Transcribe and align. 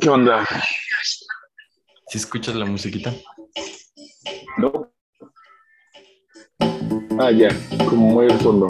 ¿Qué 0.00 0.08
onda? 0.08 0.46
¿Si 2.08 2.16
escuchas 2.16 2.54
la 2.54 2.64
musiquita? 2.64 3.12
No. 4.56 4.90
Ah, 7.18 7.30
ya, 7.30 7.48
como 7.86 8.06
muy 8.06 8.26
al 8.30 8.40
fondo. 8.40 8.68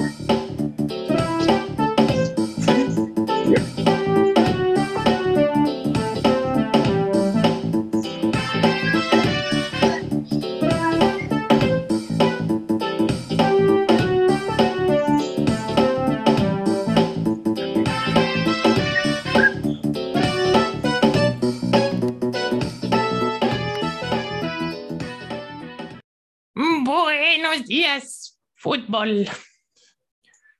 Fútbol. 28.90 29.28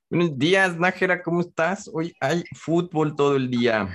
Buenos 0.09 0.37
días, 0.37 0.77
Nájera, 0.77 1.21
¿cómo 1.21 1.41
estás? 1.41 1.89
Hoy 1.93 2.15
hay 2.21 2.43
fútbol 2.55 3.13
todo 3.13 3.35
el 3.35 3.49
día. 3.49 3.89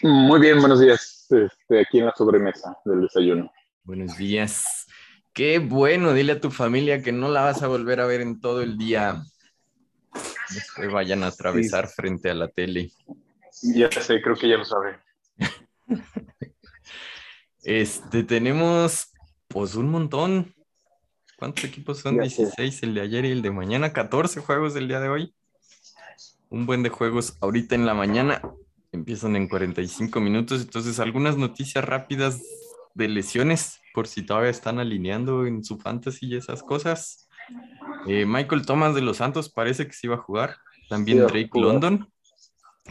Muy 0.00 0.40
bien, 0.40 0.60
buenos 0.60 0.80
días. 0.80 1.26
Este, 1.30 1.80
aquí 1.80 1.98
en 1.98 2.06
la 2.06 2.14
sobremesa 2.16 2.74
del 2.86 3.02
desayuno. 3.02 3.52
Buenos 3.84 4.16
días. 4.16 4.86
Qué 5.34 5.58
bueno, 5.58 6.14
dile 6.14 6.32
a 6.32 6.40
tu 6.40 6.50
familia 6.50 7.02
que 7.02 7.12
no 7.12 7.28
la 7.28 7.42
vas 7.42 7.62
a 7.62 7.68
volver 7.68 8.00
a 8.00 8.06
ver 8.06 8.22
en 8.22 8.40
todo 8.40 8.62
el 8.62 8.78
día. 8.78 9.22
No 10.14 10.60
se 10.74 10.86
vayan 10.86 11.22
a 11.22 11.28
atravesar 11.28 11.88
frente 11.88 12.30
a 12.30 12.34
la 12.34 12.48
tele. 12.48 12.92
Ya 13.62 13.90
sé, 13.90 14.22
creo 14.22 14.36
que 14.36 14.48
ya 14.48 14.56
lo 14.56 14.64
sabe. 14.64 14.98
Este, 17.64 18.24
tenemos 18.24 19.12
pues 19.46 19.76
un 19.76 19.88
montón. 19.88 20.52
¿Cuántos 21.42 21.64
equipos 21.64 21.98
son? 21.98 22.14
Sé. 22.30 22.42
16 22.44 22.84
el 22.84 22.94
de 22.94 23.00
ayer 23.00 23.24
y 23.24 23.32
el 23.32 23.42
de 23.42 23.50
mañana. 23.50 23.92
14 23.92 24.38
juegos 24.42 24.74
del 24.74 24.86
día 24.86 25.00
de 25.00 25.08
hoy. 25.08 25.34
Un 26.50 26.66
buen 26.66 26.84
de 26.84 26.88
juegos 26.88 27.36
ahorita 27.40 27.74
en 27.74 27.84
la 27.84 27.94
mañana. 27.94 28.40
Empiezan 28.92 29.34
en 29.34 29.48
45 29.48 30.20
minutos. 30.20 30.62
Entonces, 30.62 31.00
algunas 31.00 31.36
noticias 31.36 31.84
rápidas 31.84 32.40
de 32.94 33.08
lesiones, 33.08 33.80
por 33.92 34.06
si 34.06 34.22
todavía 34.22 34.50
están 34.50 34.78
alineando 34.78 35.44
en 35.44 35.64
su 35.64 35.78
fantasy 35.78 36.26
y 36.26 36.36
esas 36.36 36.62
cosas. 36.62 37.28
Eh, 38.06 38.24
Michael 38.24 38.64
Thomas 38.64 38.94
de 38.94 39.00
los 39.00 39.16
Santos 39.16 39.50
parece 39.50 39.88
que 39.88 39.94
sí 39.94 40.06
va 40.06 40.14
a 40.14 40.18
jugar. 40.18 40.58
También 40.88 41.18
Sí 41.18 41.24
Drake. 41.24 41.50
London, 41.54 42.08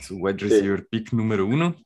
su 0.01 0.17
wide 0.17 0.37
Sí. 0.39 0.49
receiver 0.49 0.85
pick 0.89 1.13
número 1.13 1.45
uno. 1.45 1.77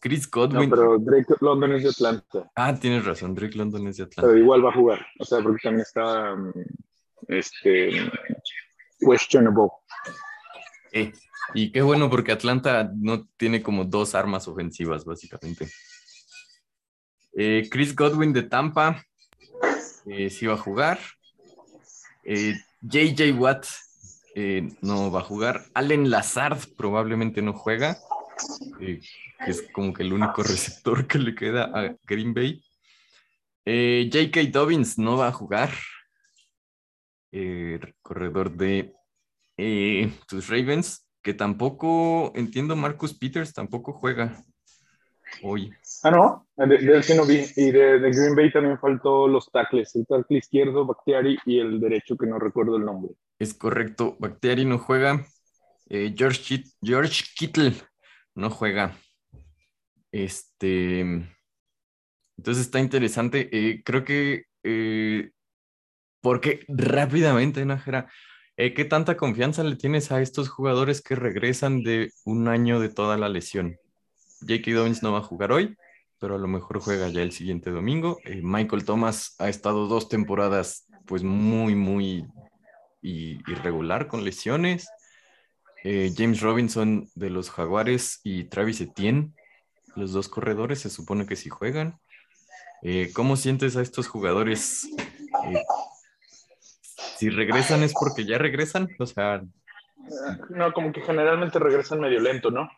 Chris 0.00 0.28
No, 0.32 0.40
Godwin. 0.40 0.70
pero 0.70 0.98
Drake 0.98 1.34
London 1.40 1.72
es 1.72 1.82
de 1.82 1.88
Atlanta. 1.90 2.50
Ah, 2.54 2.74
tienes 2.74 3.04
razón, 3.04 3.34
Drake 3.34 3.56
London 3.56 3.88
es 3.88 3.96
de 3.96 4.04
Atlanta. 4.04 4.28
Pero 4.28 4.38
igual 4.38 4.64
va 4.64 4.70
a 4.70 4.74
jugar. 4.74 5.06
O 5.18 5.24
sea, 5.24 5.40
porque 5.42 5.60
también 5.62 5.82
está 5.82 6.34
mm, 6.36 6.52
este 7.28 7.90
questionable. 8.98 9.68
Eh, 10.92 11.12
y 11.54 11.72
qué 11.72 11.82
bueno 11.82 12.10
porque 12.10 12.32
Atlanta 12.32 12.90
no 12.94 13.26
tiene 13.36 13.62
como 13.62 13.84
dos 13.84 14.14
armas 14.14 14.48
ofensivas, 14.48 15.04
básicamente. 15.04 15.68
Eh, 17.36 17.68
Chris 17.70 17.94
Godwin 17.94 18.32
de 18.32 18.42
Tampa 18.42 19.04
eh, 20.06 20.30
sí 20.30 20.46
va 20.46 20.54
a 20.54 20.58
jugar. 20.58 20.98
JJ 22.24 23.32
Watt 23.32 23.66
no 24.82 25.10
va 25.10 25.20
a 25.20 25.24
jugar. 25.24 25.64
Allen 25.74 26.10
Lazard 26.10 26.58
probablemente 26.76 27.40
no 27.42 27.54
juega, 27.54 27.98
eh, 28.80 29.00
que 29.44 29.50
es 29.50 29.62
como 29.72 29.92
que 29.92 30.02
el 30.02 30.12
único 30.12 30.42
receptor 30.42 31.06
que 31.06 31.18
le 31.18 31.34
queda 31.34 31.70
a 31.74 31.96
Green 32.04 32.34
Bay. 32.34 32.62
Eh, 33.64 34.08
J.K. 34.12 34.50
Dobbins 34.50 34.98
no 34.98 35.16
va 35.16 35.28
a 35.28 35.32
jugar. 35.32 35.70
Eh, 37.30 37.78
corredor 38.00 38.50
de 38.56 38.94
tus 40.28 40.48
Ravens, 40.48 41.06
que 41.20 41.34
tampoco, 41.34 42.32
entiendo, 42.34 42.76
Marcus 42.76 43.12
Peters 43.12 43.52
tampoco 43.52 43.92
juega 43.92 44.44
hoy. 45.42 45.72
Ah, 46.02 46.10
no, 46.10 46.46
de, 46.56 46.78
de 46.78 46.96
él 46.96 47.02
sí 47.02 47.14
no 47.14 47.24
vi. 47.24 47.44
Y 47.56 47.70
de, 47.70 47.98
de 47.98 48.10
Green 48.10 48.34
Bay 48.34 48.52
también 48.52 48.78
faltó 48.78 49.28
los 49.28 49.50
tackles, 49.50 49.94
el 49.96 50.06
tackle 50.06 50.38
izquierdo, 50.38 50.86
Bakhtiari, 50.86 51.38
y 51.44 51.58
el 51.58 51.80
derecho, 51.80 52.16
que 52.16 52.26
no 52.26 52.38
recuerdo 52.38 52.76
el 52.76 52.84
nombre. 52.84 53.12
Es 53.38 53.54
correcto, 53.54 54.16
Bactiari 54.18 54.64
no 54.64 54.78
juega. 54.78 55.24
Eh, 55.88 56.14
George, 56.16 56.64
George 56.82 57.24
Kittle 57.34 57.72
no 58.38 58.50
juega. 58.50 58.96
Este. 60.12 61.00
Entonces 61.00 62.64
está 62.64 62.80
interesante. 62.80 63.48
Eh, 63.52 63.82
creo 63.84 64.04
que. 64.04 64.44
eh, 64.62 65.30
porque 66.20 66.64
rápidamente, 66.68 67.64
Nájera, 67.64 68.10
eh, 68.56 68.74
¿qué 68.74 68.84
tanta 68.84 69.16
confianza 69.16 69.62
le 69.62 69.76
tienes 69.76 70.10
a 70.10 70.20
estos 70.20 70.48
jugadores 70.48 71.00
que 71.00 71.14
regresan 71.14 71.82
de 71.82 72.10
un 72.24 72.48
año 72.48 72.80
de 72.80 72.88
toda 72.88 73.16
la 73.16 73.28
lesión? 73.28 73.76
J.K. 74.40 74.72
Dobbins 74.72 75.02
no 75.02 75.12
va 75.12 75.18
a 75.18 75.22
jugar 75.22 75.52
hoy, 75.52 75.76
pero 76.18 76.34
a 76.34 76.38
lo 76.38 76.48
mejor 76.48 76.80
juega 76.80 77.08
ya 77.08 77.22
el 77.22 77.32
siguiente 77.32 77.70
domingo. 77.70 78.18
Eh, 78.24 78.40
Michael 78.42 78.84
Thomas 78.84 79.36
ha 79.38 79.48
estado 79.48 79.86
dos 79.86 80.08
temporadas, 80.08 80.88
pues 81.06 81.22
muy, 81.22 81.76
muy 81.76 82.26
irregular 83.00 84.08
con 84.08 84.24
lesiones. 84.24 84.88
Eh, 85.84 86.12
James 86.16 86.40
Robinson 86.40 87.08
de 87.14 87.30
los 87.30 87.50
Jaguares 87.50 88.20
y 88.24 88.44
Travis 88.44 88.80
Etienne, 88.80 89.32
los 89.94 90.12
dos 90.12 90.28
corredores, 90.28 90.80
se 90.80 90.90
supone 90.90 91.26
que 91.26 91.36
sí 91.36 91.48
juegan. 91.48 91.98
Eh, 92.82 93.10
¿Cómo 93.12 93.36
sientes 93.36 93.76
a 93.76 93.82
estos 93.82 94.08
jugadores? 94.08 94.88
Eh, 95.44 95.62
si 97.16 97.30
regresan 97.30 97.82
es 97.82 97.92
porque 97.92 98.24
ya 98.24 98.38
regresan, 98.38 98.88
o 98.98 99.06
sea, 99.06 99.42
No, 100.50 100.72
como 100.72 100.92
que 100.92 101.00
generalmente 101.02 101.58
regresan 101.58 102.00
medio 102.00 102.20
lento, 102.20 102.50
¿no? 102.50 102.68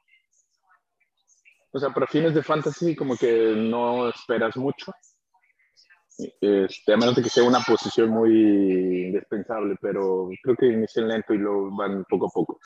O 1.73 1.79
sea, 1.79 1.91
para 1.91 2.07
fines 2.07 2.35
de 2.35 2.43
fantasy 2.43 2.97
como 2.97 3.17
que 3.17 3.55
no 3.57 4.09
esperas 4.09 4.57
mucho. 4.57 4.93
Este, 6.41 6.93
a 6.93 6.97
menos 6.97 7.17
de 7.17 7.23
que 7.23 7.31
sea 7.31 7.45
una 7.45 7.61
posición 7.61 8.11
muy 8.11 9.07
indispensable, 9.07 9.77
pero 9.81 10.29
creo 10.43 10.57
que 10.57 10.67
inician 10.67 11.09
lento 11.09 11.33
y 11.33 11.39
luego 11.39 11.75
van 11.75 12.05
poco 12.05 12.27
a 12.27 12.31
poco. 12.31 12.59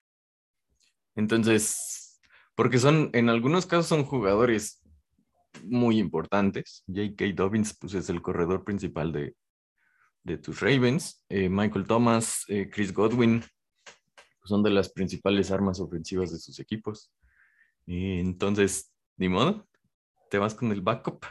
Entonces, 1.17 2.21
porque 2.55 2.79
son, 2.79 3.11
en 3.13 3.29
algunos 3.29 3.67
casos 3.67 3.87
son 3.87 4.05
jugadores 4.05 4.83
muy 5.63 5.99
importantes. 5.99 6.85
J.K. 6.87 7.25
Dobbins, 7.35 7.77
pues 7.79 7.95
es 7.95 8.09
el 8.09 8.23
corredor 8.23 8.65
principal 8.65 9.13
de, 9.13 9.35
de 10.25 10.39
tus 10.39 10.61
Ravens. 10.61 11.23
Eh, 11.29 11.49
Michael 11.49 11.87
Thomas, 11.87 12.45
eh, 12.49 12.69
Chris 12.71 12.93
Godwin, 12.93 13.41
pues, 13.41 14.49
son 14.49 14.63
de 14.63 14.71
las 14.71 14.91
principales 14.91 15.51
armas 15.51 15.81
ofensivas 15.81 16.33
de 16.33 16.39
sus 16.39 16.59
equipos. 16.59 17.13
Y 17.87 18.19
entonces, 18.19 18.93
ni 19.17 19.29
modo, 19.29 19.67
te 20.31 20.39
vas 20.39 20.55
con 20.55 20.73
el 20.73 20.81
backup. 20.81 21.25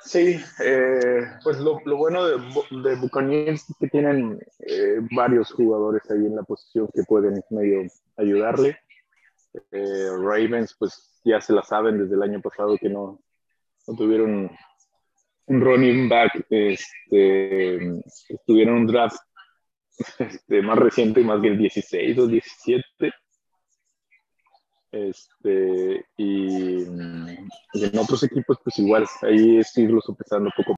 Sí, 0.00 0.40
eh, 0.64 1.22
pues 1.42 1.58
lo, 1.58 1.80
bueno 1.84 2.24
de, 2.24 2.36
de 2.82 2.96
Buccaneers 2.96 3.68
es 3.68 3.76
que 3.80 3.88
tienen 3.88 4.38
eh, 4.60 5.00
varios 5.14 5.52
jugadores 5.52 6.02
ahí 6.10 6.24
en 6.24 6.36
la 6.36 6.44
posición 6.44 6.88
que 6.94 7.02
pueden 7.02 7.42
medio 7.50 7.82
ayudarle. 8.16 8.78
Eh, 9.72 10.08
Ravens, 10.20 10.76
pues 10.78 11.20
ya 11.24 11.40
se 11.40 11.52
la 11.52 11.62
saben 11.62 11.98
desde 11.98 12.14
el 12.14 12.22
año 12.22 12.40
pasado 12.40 12.76
que 12.78 12.88
no, 12.88 13.20
tuvieron 13.86 14.50
un 15.46 15.60
running 15.60 16.08
back, 16.08 16.46
este, 16.48 18.00
tuvieron 18.46 18.74
un 18.76 18.86
draft 18.86 19.18
este, 20.18 20.62
más 20.62 20.78
reciente, 20.78 21.22
más 21.22 21.40
bien 21.40 21.58
16 21.58 22.18
o 22.18 22.26
17. 22.26 22.84
Este, 24.90 26.06
y, 26.16 26.82
y 26.82 27.84
en 27.84 27.98
otros 27.98 28.22
equipos, 28.22 28.58
pues 28.64 28.78
igual, 28.78 29.06
ahí 29.22 29.58
es 29.58 29.76
irlo 29.76 30.00
sopesando 30.00 30.50
poco. 30.56 30.76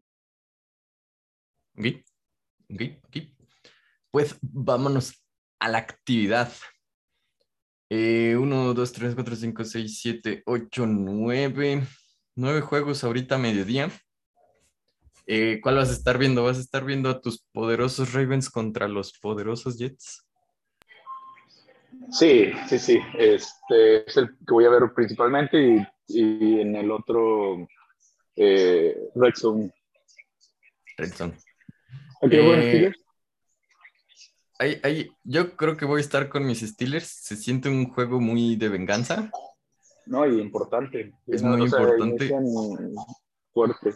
Ok, 1.77 1.87
ok, 2.71 2.83
ok. 3.05 3.17
Pues 4.11 4.37
vámonos 4.43 5.25
a 5.61 5.69
la 5.69 5.79
actividad. 5.79 6.53
Eh, 7.89 8.37
1, 8.37 8.75
2, 8.75 8.93
3, 8.93 9.15
4, 9.15 9.37
5, 9.37 9.65
6, 9.65 10.01
7, 10.01 10.43
8, 10.47 10.87
9. 10.87 11.83
Nueve 12.37 12.61
juegos 12.61 13.05
ahorita 13.05 13.37
a 13.37 13.39
mediodía. 13.39 13.91
Eh, 15.27 15.61
¿Cuál 15.63 15.77
vas 15.77 15.91
a 15.91 15.93
estar 15.93 16.19
viendo? 16.19 16.43
¿Vas 16.43 16.59
a 16.59 16.61
estar 16.61 16.85
viendo 16.85 17.09
a 17.09 17.21
tus 17.21 17.45
poderosos 17.53 18.13
Ravens 18.13 18.51
contra 18.51 18.89
los 18.89 19.13
poderosos 19.19 19.79
Jets? 19.79 20.30
Sí, 22.11 22.51
sí, 22.69 22.79
sí. 22.79 22.99
Este 23.19 24.09
es 24.09 24.17
el 24.17 24.31
que 24.47 24.53
voy 24.53 24.65
a 24.65 24.71
ver 24.71 24.83
principalmente 24.95 25.59
y, 25.63 25.87
y 26.09 26.61
en 26.61 26.75
el 26.77 26.91
otro 26.91 27.69
eh, 28.37 28.97
Red 29.15 29.35
Zone. 29.37 29.73
Red 30.97 31.13
Zone. 31.13 31.35
Ok, 32.23 32.33
Eh, 32.33 32.47
bueno, 32.47 32.63
Steelers. 32.63 32.99
Ahí- 34.59 34.81
ahí- 34.83 35.11
yo 35.25 35.57
creo 35.57 35.77
que 35.77 35.87
voy 35.87 35.99
a 35.99 36.05
estar 36.05 36.29
con 36.29 36.47
mis 36.47 36.61
Steelers. 36.61 37.07
Se 37.07 37.37
siente 37.37 37.69
un 37.69 37.89
juego 37.93 38.21
muy 38.21 38.57
de 38.57 38.69
venganza. 38.69 39.31
No, 40.07 40.27
y 40.27 40.41
importante. 40.41 41.15
Es 41.27 41.43
No, 41.43 41.57
muy 41.57 41.67
o 41.67 41.69
sea, 41.69 41.81
importante. 41.81 42.31
fuerte. 43.53 43.95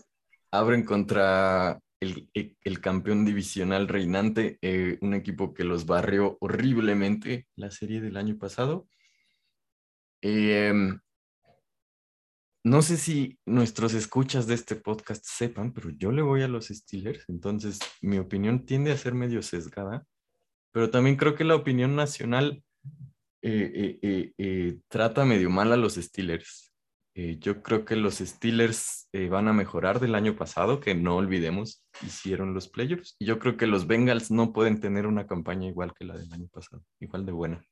Abren 0.51 0.85
contra 0.85 1.79
el, 2.01 2.29
el- 2.35 2.57
el 2.63 2.81
campeón 2.81 3.25
divisional 3.25 3.89
reinante, 3.89 4.59
eh, 4.63 4.99
un 5.01 5.15
equipo 5.15 5.55
que 5.55 5.65
los 5.65 5.87
barrió 5.87 6.37
horriblemente 6.41 7.47
la 7.57 7.71
serie 7.71 8.01
del 8.01 8.17
año 8.17 8.37
pasado. 8.39 8.89
Em, 10.23 10.99
no 12.65 12.81
sé 12.83 12.97
si 12.97 13.39
nuestros 13.45 13.93
escuchas 13.95 14.47
de 14.47 14.55
este 14.55 14.75
podcast 14.77 15.25
sepan, 15.27 15.73
pero 15.73 15.91
yo 15.91 16.13
le 16.13 16.23
voy 16.23 16.43
a 16.43 16.49
los 16.49 16.69
Steelers, 16.69 17.25
entonces 17.29 17.79
mi 18.01 18.19
opinión 18.19 18.65
tiende 18.65 18.91
a 18.93 18.97
ser 18.97 19.15
medio 19.15 19.43
sesgada, 19.43 20.07
pero 20.73 20.91
también 20.91 21.17
creo 21.17 21.35
que 21.35 21.45
la 21.45 21.55
opinión 21.57 21.95
nacional 21.95 22.65
eh, 23.43 24.33
eh, 24.39 24.79
trata 24.89 25.25
medio 25.27 25.51
mal 25.51 25.73
a 25.73 25.77
los 25.77 25.95
Steelers. 25.97 26.74
Eh, 27.17 27.39
yo 27.39 27.63
creo 27.63 27.85
que 27.85 27.95
los 27.95 28.17
Steelers 28.17 29.09
eh, 29.13 29.29
van 29.29 29.47
a 29.47 29.53
mejorar 29.53 30.01
del 30.01 30.17
año 30.17 30.35
pasado, 30.35 30.81
que 30.81 30.97
no 30.97 31.17
olvidemos, 31.17 31.85
hicieron 32.03 32.55
los 32.55 32.69
playoffs. 32.69 33.15
Y 33.21 33.27
yo 33.27 33.39
creo 33.39 33.57
que 33.57 33.69
los 33.69 33.87
Bengals 33.87 34.33
no 34.33 34.53
pueden 34.53 34.81
tener 34.81 35.07
una 35.07 35.27
campaña 35.27 35.69
igual 35.69 35.93
que 35.95 36.05
la 36.05 36.17
del 36.17 36.33
año 36.33 36.49
pasado, 36.53 36.83
igual 36.99 37.25
de 37.25 37.33
buena. 37.33 37.65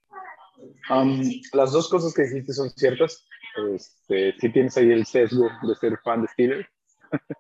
Um, 0.91 1.23
las 1.55 1.73
dos 1.73 1.89
cosas 1.89 2.15
que 2.15 2.23
dijiste 2.23 2.53
son 2.53 2.71
ciertas. 2.71 3.27
Este, 3.75 4.35
sí 4.39 4.53
tienes 4.53 4.77
ahí 4.77 4.93
el 4.93 5.05
sesgo 5.07 5.49
de 5.63 5.75
ser 5.75 5.99
fan 6.05 6.23
de 6.23 6.29
Steelers. 6.29 6.69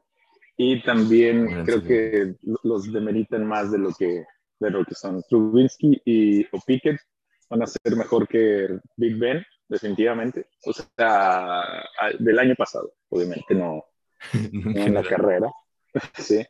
y 0.56 0.82
también 0.82 1.44
Bueno, 1.44 1.64
creo 1.64 1.81
sí. 1.82 1.87
que 1.87 2.34
los 2.64 2.93
demeritan 2.93 3.46
más 3.46 3.70
de 3.70 3.78
lo 3.78 3.93
que, 3.94 4.25
de 4.58 4.70
lo 4.70 4.84
que 4.84 4.96
son. 4.96 5.22
Trubinsky 5.28 6.02
y 6.05 6.44
o 6.46 6.60
Pickett 6.66 7.00
van 7.48 7.62
a 7.62 7.66
ser 7.66 7.96
mejor 7.96 8.26
que 8.26 8.81
Big 8.96 9.16
Ben, 9.19 9.44
definitivamente. 9.68 10.46
O 10.64 10.72
sea, 10.72 11.84
del 12.18 12.38
año 12.38 12.54
pasado, 12.56 12.92
obviamente, 13.08 13.54
no, 13.54 13.84
En 14.32 14.50
no 14.74 14.80
en 14.80 14.94
la 14.94 15.02
carrera. 15.02 15.50
sí. 16.14 16.44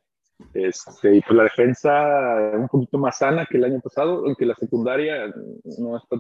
Este, 0.54 1.14
y 1.16 1.20
pues 1.20 1.36
la 1.36 1.44
defensa 1.44 2.50
un 2.54 2.66
poquito 2.68 2.98
más 2.98 3.18
sana 3.18 3.46
que 3.46 3.58
el 3.58 3.64
año 3.64 3.80
pasado, 3.80 4.24
aunque 4.26 4.44
la 4.44 4.56
secundaria 4.56 5.32
no 5.78 5.96
está 5.96 6.16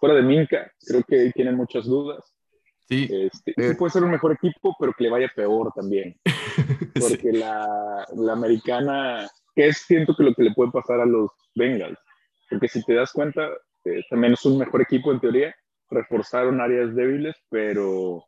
fuera 0.00 0.16
de 0.16 0.22
Minca, 0.22 0.72
creo 0.84 1.02
que 1.06 1.30
tienen 1.32 1.56
muchas 1.56 1.84
dudas. 1.84 2.34
Sí, 2.88 3.08
Este, 3.08 3.52
Eh. 3.52 3.68
sí 3.70 3.74
puede 3.76 3.92
ser 3.92 4.02
un 4.02 4.10
mejor 4.10 4.32
equipo, 4.32 4.74
pero 4.80 4.92
que 4.92 5.04
le 5.04 5.10
vaya 5.10 5.30
peor 5.36 5.72
también, 5.72 6.16
sí. 6.96 7.00
porque 7.00 7.32
la, 7.32 8.04
la 8.16 8.32
americana, 8.32 9.28
que 9.54 9.68
es 9.68 9.78
siento 9.78 10.16
que 10.16 10.24
lo 10.24 10.34
que 10.34 10.42
le 10.42 10.52
puede 10.52 10.72
pasar 10.72 11.00
a 11.00 11.06
los 11.06 11.30
Bengals, 11.54 11.98
porque 12.48 12.66
si 12.66 12.82
te 12.82 12.94
das 12.94 13.12
cuenta, 13.12 13.48
eh, 13.84 14.02
también 14.10 14.32
es 14.32 14.44
un 14.44 14.58
mejor 14.58 14.82
equipo 14.82 15.12
en 15.12 15.20
teoría, 15.20 15.54
reforzaron 15.90 16.60
áreas 16.60 16.94
débiles, 16.94 17.36
pero 17.50 18.24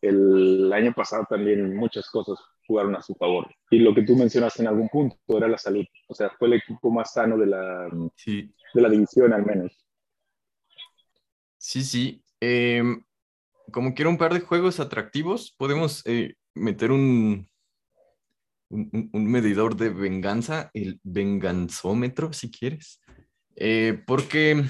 el 0.00 0.72
año 0.72 0.92
pasado 0.94 1.26
también 1.28 1.76
muchas 1.76 2.08
cosas 2.10 2.38
jugaron 2.66 2.94
a 2.96 3.02
su 3.02 3.14
favor. 3.14 3.48
Y 3.70 3.78
lo 3.80 3.94
que 3.94 4.02
tú 4.02 4.14
mencionaste 4.16 4.62
en 4.62 4.68
algún 4.68 4.88
punto 4.88 5.16
era 5.28 5.48
la 5.48 5.58
salud. 5.58 5.84
O 6.08 6.14
sea, 6.14 6.30
fue 6.38 6.48
el 6.48 6.54
equipo 6.54 6.90
más 6.90 7.12
sano 7.12 7.36
de 7.38 7.46
la, 7.46 7.88
Sí, 8.16 8.54
de 8.74 8.82
la 8.82 8.88
división 8.90 9.32
al 9.32 9.44
menos. 9.44 9.84
sí, 11.56 11.82
sí. 11.82 12.22
Em, 12.40 13.02
como 13.72 13.94
quiero 13.94 14.10
un 14.10 14.18
par 14.18 14.34
de 14.34 14.40
juegos 14.40 14.80
atractivos, 14.80 15.54
podemos 15.58 16.02
eh, 16.06 16.34
meter 16.54 16.92
un, 16.92 17.48
un, 18.70 18.90
un- 18.92 19.10
un 19.12 19.26
medidor 19.30 19.76
de 19.76 19.90
venganza, 19.90 20.70
el 20.74 21.00
venganzómetro, 21.02 22.32
si 22.32 22.50
quieres. 22.50 23.00
Eh, 23.56 24.02
porque 24.06 24.64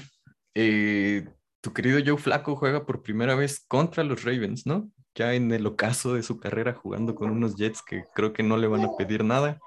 eh, 0.55 1.27
tu 1.61 1.73
querido 1.73 1.99
Joe 2.05 2.17
Flaco 2.17 2.55
juega 2.55 2.85
por 2.85 3.01
primera 3.01 3.35
vez 3.35 3.65
contra 3.67 4.03
los 4.03 4.23
Ravens, 4.23 4.65
¿no? 4.65 4.89
Ya 5.15 5.33
en 5.33 5.51
el 5.51 5.65
ocaso 5.65 6.13
de 6.13 6.23
su 6.23 6.39
carrera 6.39 6.73
jugando 6.73 7.15
con 7.15 7.31
unos 7.31 7.55
Jets 7.55 7.81
que 7.81 8.05
creo 8.13 8.31
que 8.31 8.43
no 8.43 8.57
le 8.57 8.67
van 8.67 8.85
a 8.85 8.95
pedir 8.95 9.23
nada. 9.23 9.59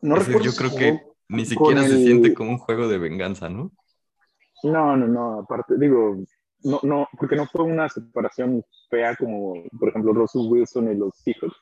No 0.00 0.16
yo 0.20 0.52
creo 0.52 0.74
que 0.74 1.02
ni 1.28 1.44
siquiera 1.44 1.82
se 1.82 1.96
siente 1.98 2.34
como 2.34 2.50
un 2.50 2.58
juego 2.58 2.88
de 2.88 2.98
venganza, 2.98 3.48
¿no? 3.48 3.72
No, 4.62 4.96
no, 4.96 5.06
no, 5.06 5.40
aparte, 5.40 5.74
digo, 5.78 6.16
no, 6.62 6.80
no, 6.82 7.08
porque 7.18 7.36
no 7.36 7.46
fue 7.46 7.62
una 7.62 7.88
separación 7.88 8.64
fea 8.88 9.14
como, 9.16 9.62
por 9.78 9.90
ejemplo, 9.90 10.12
Russell 10.12 10.48
Wilson 10.48 10.90
y 10.90 10.94
los 10.96 11.14
Seahawks. 11.18 11.56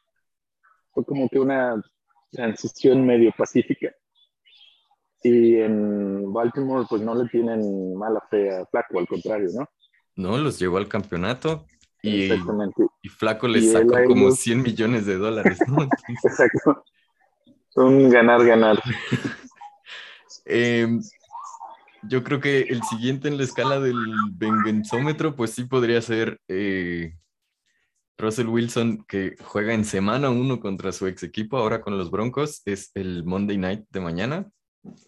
Fue 0.92 1.04
como 1.04 1.28
que 1.28 1.40
una 1.40 1.82
transición 2.30 3.04
medio 3.04 3.32
pacífica. 3.36 3.92
Y 5.22 5.56
en 5.56 6.32
Baltimore, 6.32 6.86
pues 6.88 7.02
no 7.02 7.14
le 7.14 7.28
tienen 7.28 7.94
mala 7.96 8.20
fe 8.30 8.50
a 8.50 8.66
Flaco, 8.66 8.98
al 8.98 9.06
contrario, 9.06 9.48
¿no? 9.54 9.68
No, 10.16 10.36
los 10.38 10.58
llevó 10.58 10.78
al 10.78 10.88
campeonato 10.88 11.66
y, 12.02 12.28
Flaco 13.08 13.46
les 13.46 13.64
Y 13.64 13.68
sacó 13.68 13.96
como 14.06 14.26
ellos- 14.26 14.40
100 14.40 14.62
millones 14.62 15.06
de 15.06 15.16
dólares, 15.16 15.58
¿no? 15.68 15.82
Entonces, 15.82 16.18
Exacto. 16.24 16.84
Un 17.76 18.10
ganar-ganar. 18.10 18.78
Em, 20.44 21.00
yo 22.02 22.24
creo 22.24 22.40
que 22.40 22.62
el 22.62 22.82
siguiente 22.82 23.28
en 23.28 23.36
la 23.36 23.44
escala 23.44 23.78
del 23.78 23.96
venganzómetro, 24.32 25.36
pues 25.36 25.52
sí 25.52 25.64
podría 25.64 26.02
ser 26.02 26.40
eh, 26.48 27.14
Russell 28.18 28.48
Wilson, 28.48 29.04
que 29.06 29.36
juega 29.44 29.72
en 29.72 29.84
semana 29.84 30.30
uno 30.30 30.58
contra 30.58 30.90
su 30.90 31.06
ex 31.06 31.22
equipo, 31.22 31.58
ahora 31.58 31.80
con 31.80 31.96
los 31.96 32.10
Broncos, 32.10 32.62
es 32.64 32.90
el 32.94 33.24
Monday 33.24 33.56
Night 33.56 33.84
de 33.90 34.00
mañana. 34.00 34.50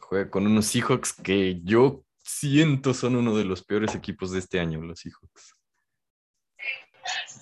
Juega 0.00 0.31
con 0.31 0.47
unos 0.47 0.67
Seahawks 0.67 1.12
que 1.12 1.61
yo 1.62 2.05
siento 2.23 2.94
son 2.94 3.17
uno 3.17 3.37
de 3.37 3.44
los 3.44 3.62
peores 3.62 3.94
equipos 3.94 4.32
de 4.32 4.38
este 4.38 4.61
año, 4.61 4.81
los 4.81 5.00
Seahawks. 5.00 5.55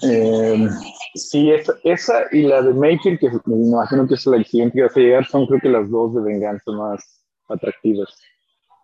Eh, 0.02 0.68
sí, 1.14 1.52
esa, 1.52 1.74
esa 1.84 2.24
y 2.32 2.42
la 2.42 2.62
de 2.62 2.74
Mayfield, 2.74 3.20
que 3.20 3.30
me 3.46 3.56
imagino 3.56 4.08
que 4.08 4.14
es 4.14 4.26
la 4.26 4.42
siguiente 4.42 4.76
que 4.76 4.82
vas 4.82 4.96
a 4.96 5.00
llegar, 5.00 5.26
son 5.26 5.46
creo 5.46 5.60
que 5.60 5.68
las 5.68 5.88
dos 5.88 6.14
de 6.14 6.22
venganza 6.22 6.72
más 6.72 7.24
atractivas. 7.48 8.08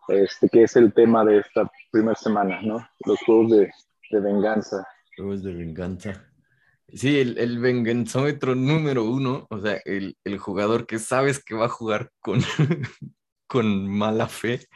Este, 0.08 0.48
que 0.48 0.62
es 0.62 0.76
el 0.76 0.92
tema 0.94 1.24
de 1.24 1.38
esta 1.38 1.70
primera 1.90 2.14
semana, 2.14 2.62
¿no? 2.62 2.88
Los 3.04 3.18
juegos 3.26 3.50
de, 3.50 3.70
de 4.10 4.20
venganza. 4.20 4.86
Juegos 5.16 5.42
de 5.42 5.52
venganza. 5.52 6.24
Sí, 6.94 7.20
el, 7.20 7.36
el 7.36 7.58
venganzómetro 7.58 8.54
número 8.54 9.04
uno, 9.04 9.46
o 9.50 9.60
sea, 9.60 9.78
el, 9.84 10.16
el 10.24 10.38
jugador 10.38 10.86
que 10.86 10.98
sabes 10.98 11.44
que 11.44 11.54
va 11.54 11.66
a 11.66 11.68
jugar 11.68 12.10
con, 12.20 12.40
con 13.48 13.88
mala 13.88 14.28
fe, 14.28 14.68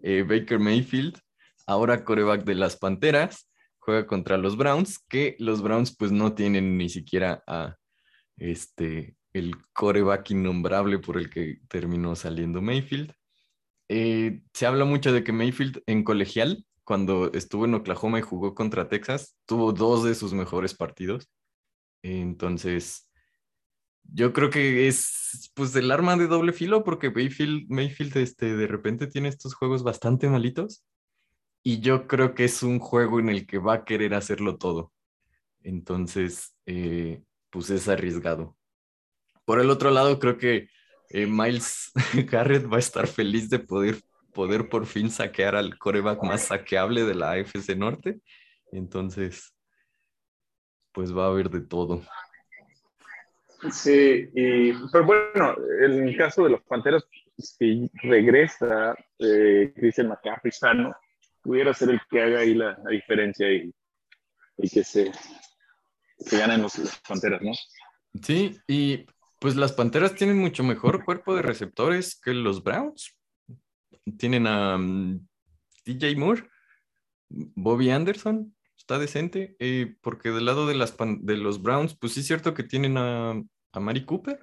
eh, 0.00 0.24
Baker 0.26 0.58
Mayfield, 0.58 1.18
ahora 1.66 2.04
coreback 2.04 2.44
de 2.44 2.56
las 2.56 2.76
Panteras, 2.76 3.50
juega 3.78 4.06
contra 4.06 4.38
los 4.38 4.56
Browns, 4.56 4.98
que 5.08 5.36
los 5.38 5.62
Browns 5.62 5.94
pues 5.96 6.10
no 6.10 6.34
tienen 6.34 6.76
ni 6.76 6.88
siquiera 6.88 7.44
a 7.46 7.76
este, 8.36 9.16
el 9.32 9.54
coreback 9.72 10.30
innombrable 10.30 10.98
por 10.98 11.18
el 11.18 11.30
que 11.30 11.60
terminó 11.68 12.16
saliendo 12.16 12.62
Mayfield. 12.62 13.12
Eh, 13.88 14.40
se 14.54 14.66
habla 14.66 14.84
mucho 14.84 15.12
de 15.12 15.22
que 15.22 15.32
Mayfield 15.32 15.82
en 15.86 16.02
colegial, 16.02 16.64
cuando 16.84 17.32
estuvo 17.32 17.66
en 17.66 17.74
Oklahoma 17.74 18.18
y 18.18 18.22
jugó 18.22 18.54
contra 18.54 18.88
Texas, 18.88 19.36
tuvo 19.46 19.72
dos 19.72 20.04
de 20.04 20.14
sus 20.14 20.32
mejores 20.32 20.74
partidos. 20.74 21.30
Entonces, 22.02 23.08
yo 24.12 24.32
creo 24.32 24.50
que 24.50 24.86
es 24.88 25.50
pues 25.54 25.74
el 25.76 25.90
arma 25.90 26.16
de 26.16 26.26
doble 26.26 26.52
filo 26.52 26.84
porque 26.84 27.10
Mayfield, 27.10 27.68
Mayfield 27.68 28.16
este, 28.18 28.56
de 28.56 28.66
repente 28.66 29.06
tiene 29.06 29.28
estos 29.28 29.54
juegos 29.54 29.82
bastante 29.82 30.28
malitos 30.28 30.84
y 31.62 31.80
yo 31.80 32.06
creo 32.06 32.34
que 32.34 32.44
es 32.44 32.62
un 32.62 32.78
juego 32.78 33.18
en 33.20 33.30
el 33.30 33.46
que 33.46 33.58
va 33.58 33.74
a 33.74 33.84
querer 33.84 34.14
hacerlo 34.14 34.58
todo. 34.58 34.92
Entonces, 35.62 36.54
eh, 36.66 37.22
pues 37.50 37.70
es 37.70 37.88
arriesgado. 37.88 38.56
Por 39.46 39.60
el 39.60 39.70
otro 39.70 39.90
lado, 39.90 40.18
creo 40.18 40.36
que 40.36 40.68
eh, 41.08 41.26
Miles 41.26 41.90
Garrett 42.30 42.70
va 42.70 42.76
a 42.76 42.80
estar 42.80 43.06
feliz 43.06 43.48
de 43.48 43.58
poder, 43.60 44.02
poder 44.34 44.68
por 44.68 44.84
fin 44.84 45.10
saquear 45.10 45.56
al 45.56 45.78
coreback 45.78 46.22
más 46.22 46.42
saqueable 46.42 47.04
de 47.04 47.14
la 47.14 47.32
AFC 47.32 47.76
Norte. 47.76 48.20
Entonces, 48.70 49.54
pues 50.92 51.16
va 51.16 51.24
a 51.24 51.28
haber 51.28 51.48
de 51.48 51.62
todo. 51.62 52.02
Sí, 53.72 54.28
y, 54.34 54.72
pero 54.92 55.04
bueno, 55.04 55.56
en 55.80 56.08
el 56.08 56.16
caso 56.16 56.44
de 56.44 56.50
los 56.50 56.62
Panteras, 56.62 57.04
si 57.38 57.90
regresa 58.02 58.94
eh, 59.18 59.72
Christian 59.76 60.08
McCaffrey 60.08 60.52
sano, 60.52 60.94
pudiera 61.42 61.72
ser 61.72 61.90
el 61.90 62.00
que 62.10 62.22
haga 62.22 62.40
ahí 62.40 62.54
la, 62.54 62.76
diferencia 62.90 63.50
y, 63.50 63.72
que 64.58 64.84
se, 64.84 65.10
se 66.18 66.38
ganen 66.38 66.62
los, 66.62 66.74
Panteras, 67.08 67.42
¿no? 67.42 67.52
Sí, 68.22 68.56
y 68.66 69.06
pues 69.40 69.56
las 69.56 69.72
Panteras 69.72 70.14
tienen 70.14 70.38
mucho 70.38 70.62
mejor 70.62 71.04
cuerpo 71.04 71.34
de 71.34 71.42
receptores 71.42 72.18
que 72.20 72.32
los 72.32 72.62
Browns. 72.62 73.16
Tienen 74.18 74.46
a 74.46 74.76
um, 74.76 75.26
DJ 75.84 76.16
Moore, 76.16 76.48
Bobby 77.28 77.90
Anderson, 77.90 78.54
está 78.76 78.98
decente, 78.98 79.56
eh, 79.58 79.96
porque 80.02 80.30
del 80.30 80.44
lado 80.44 80.66
de, 80.66 80.74
las 80.74 80.92
pan- 80.92 81.24
de 81.24 81.36
los 81.36 81.62
Browns, 81.62 81.96
pues 81.96 82.12
sí 82.12 82.20
es 82.20 82.26
cierto 82.26 82.54
que 82.54 82.62
tienen 82.62 82.96
a, 82.98 83.42
a 83.74 83.80
Mari 83.80 84.04
Cooper, 84.04 84.38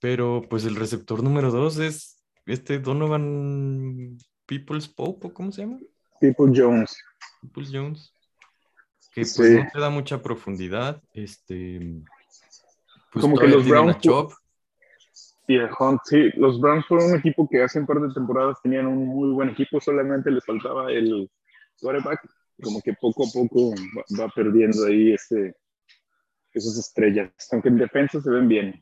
pero 0.00 0.42
pues 0.48 0.64
el 0.64 0.76
receptor 0.76 1.22
número 1.22 1.50
dos 1.50 1.78
es 1.78 2.24
este 2.46 2.78
Donovan 2.78 4.16
Peoples 4.46 4.88
Pope, 4.88 5.26
¿o 5.28 5.34
¿cómo 5.34 5.52
se 5.52 5.62
llama? 5.62 5.78
Tipo 6.20 6.48
Jones. 6.52 6.96
Peoples 7.42 7.70
Jones. 7.72 8.12
que 9.12 9.22
pues 9.22 9.34
Sí. 9.34 9.54
no 9.54 9.66
te 9.72 9.80
da 9.80 9.90
mucha 9.90 10.22
profundidad. 10.22 11.02
Este, 11.12 11.80
pues 13.12 13.22
Como 13.22 13.36
que 13.38 13.48
los 13.48 13.68
Browns. 13.68 13.98
Y 15.46 15.56
el 15.56 15.68
Hunt, 15.78 16.00
sí, 16.04 16.30
los 16.36 16.60
Browns 16.60 16.86
fueron 16.86 17.10
un 17.10 17.18
equipo 17.18 17.48
que 17.48 17.62
hace 17.62 17.78
un 17.80 17.86
par 17.86 18.00
de 18.00 18.12
temporadas 18.12 18.58
tenían 18.62 18.86
un 18.86 19.06
muy 19.06 19.30
buen 19.32 19.48
equipo, 19.48 19.80
solamente 19.80 20.30
les 20.30 20.44
faltaba 20.44 20.92
el 20.92 21.30
quarterback, 21.80 22.20
como 22.62 22.82
que 22.82 22.92
poco 23.00 23.24
a 23.24 23.30
poco 23.32 23.70
va, 23.96 24.24
va 24.24 24.28
perdiendo 24.34 24.84
ahí 24.84 25.12
ese, 25.14 25.54
esas 26.58 26.78
estrellas, 26.78 27.30
aunque 27.52 27.68
en 27.68 27.78
defensa 27.78 28.20
se 28.20 28.30
ven 28.30 28.48
bien, 28.48 28.80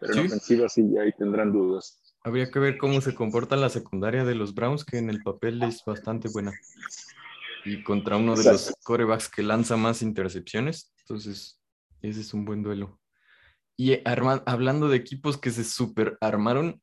pero 0.00 0.12
en 0.14 0.20
Sí. 0.20 0.26
ofensiva 0.26 0.68
sí, 0.68 0.82
ahí 0.98 1.12
tendrán 1.18 1.52
dudas. 1.52 2.02
Habría 2.22 2.50
que 2.50 2.58
ver 2.58 2.76
cómo 2.76 3.00
se 3.00 3.14
comporta 3.14 3.56
la 3.56 3.68
secundaria 3.68 4.24
de 4.24 4.34
los 4.34 4.54
Browns, 4.54 4.84
que 4.84 4.98
en 4.98 5.10
el 5.10 5.22
papel 5.22 5.62
es 5.62 5.82
bastante 5.84 6.28
buena. 6.28 6.52
Y 7.64 7.82
contra 7.82 8.16
uno 8.16 8.36
de 8.36 8.44
los 8.44 8.60
Exacto. 8.62 8.80
corebacks 8.84 9.28
que 9.28 9.42
lanza 9.42 9.76
más 9.76 10.02
intercepciones. 10.02 10.92
Entonces, 11.00 11.60
ese 12.02 12.20
es 12.20 12.34
un 12.34 12.44
buen 12.44 12.62
duelo. 12.62 13.00
Y 13.76 13.92
eh, 13.92 14.02
arma- 14.04 14.42
hablando 14.46 14.88
de 14.88 14.96
equipos 14.96 15.36
que 15.38 15.50
se 15.50 15.62
super 15.64 16.16
armaron, 16.20 16.80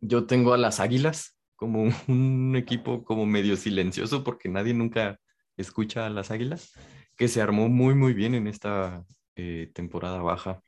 yo 0.00 0.26
tengo 0.26 0.52
a 0.52 0.58
las 0.58 0.80
Águilas 0.80 1.38
como 1.56 1.84
un 2.08 2.54
equipo 2.56 3.04
como 3.04 3.24
medio 3.24 3.56
silencioso 3.56 4.24
porque 4.24 4.48
nadie 4.48 4.74
nunca 4.74 5.20
escucha 5.56 6.06
a 6.06 6.10
las 6.10 6.30
Águilas, 6.30 6.72
que 7.16 7.28
se 7.28 7.40
armó 7.40 7.68
muy, 7.68 7.94
muy 7.94 8.14
bien 8.14 8.34
en 8.34 8.46
esta 8.46 9.04
eh, 9.36 9.70
temporada 9.74 10.20
baja. 10.22 10.62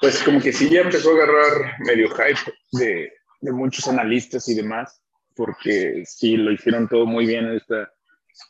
Pues 0.00 0.22
como 0.22 0.40
que 0.40 0.52
sí 0.52 0.68
ya 0.70 0.80
empezó 0.80 1.10
a 1.10 1.14
agarrar 1.14 1.74
medio 1.80 2.08
hype 2.10 2.52
de, 2.72 3.12
de 3.40 3.52
muchos 3.52 3.88
analistas 3.88 4.48
y 4.48 4.54
demás, 4.54 5.02
porque 5.34 6.02
sí 6.06 6.36
lo 6.36 6.52
hicieron 6.52 6.88
todo 6.88 7.06
muy 7.06 7.26
bien. 7.26 7.46
Está, 7.52 7.90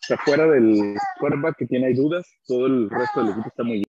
está 0.03 0.17
fuera 0.25 0.47
del 0.47 0.97
quarterback 1.19 1.57
que 1.59 1.67
tiene 1.67 1.95
dudas, 1.95 2.27
todo 2.47 2.67
el 2.67 2.91
resto 2.91 3.21
del 3.21 3.33
equipo 3.33 3.49
está 3.49 3.63
muy 3.63 3.75
bien. 3.75 3.87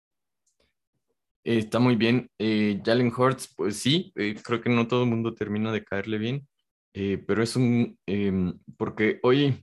Eh, 1.46 1.60
está 1.60 1.80
muy 1.80 1.96
bien. 1.96 2.30
Eh, 2.40 2.82
Jalen 2.84 3.14
Hurts, 3.16 3.54
pues 3.56 3.78
sí, 3.78 4.12
eh, 4.16 4.36
creo 4.44 4.62
que 4.62 4.70
no 4.70 4.88
todo 4.88 5.04
el 5.04 5.10
mundo 5.10 5.36
termina 5.36 5.72
de 5.72 5.84
caerle 5.84 6.18
bien, 6.18 6.48
eh, 6.94 7.24
pero 7.26 7.44
es 7.44 7.56
un, 7.56 7.98
em, 8.06 8.60
porque 8.78 9.20
hoy 9.24 9.62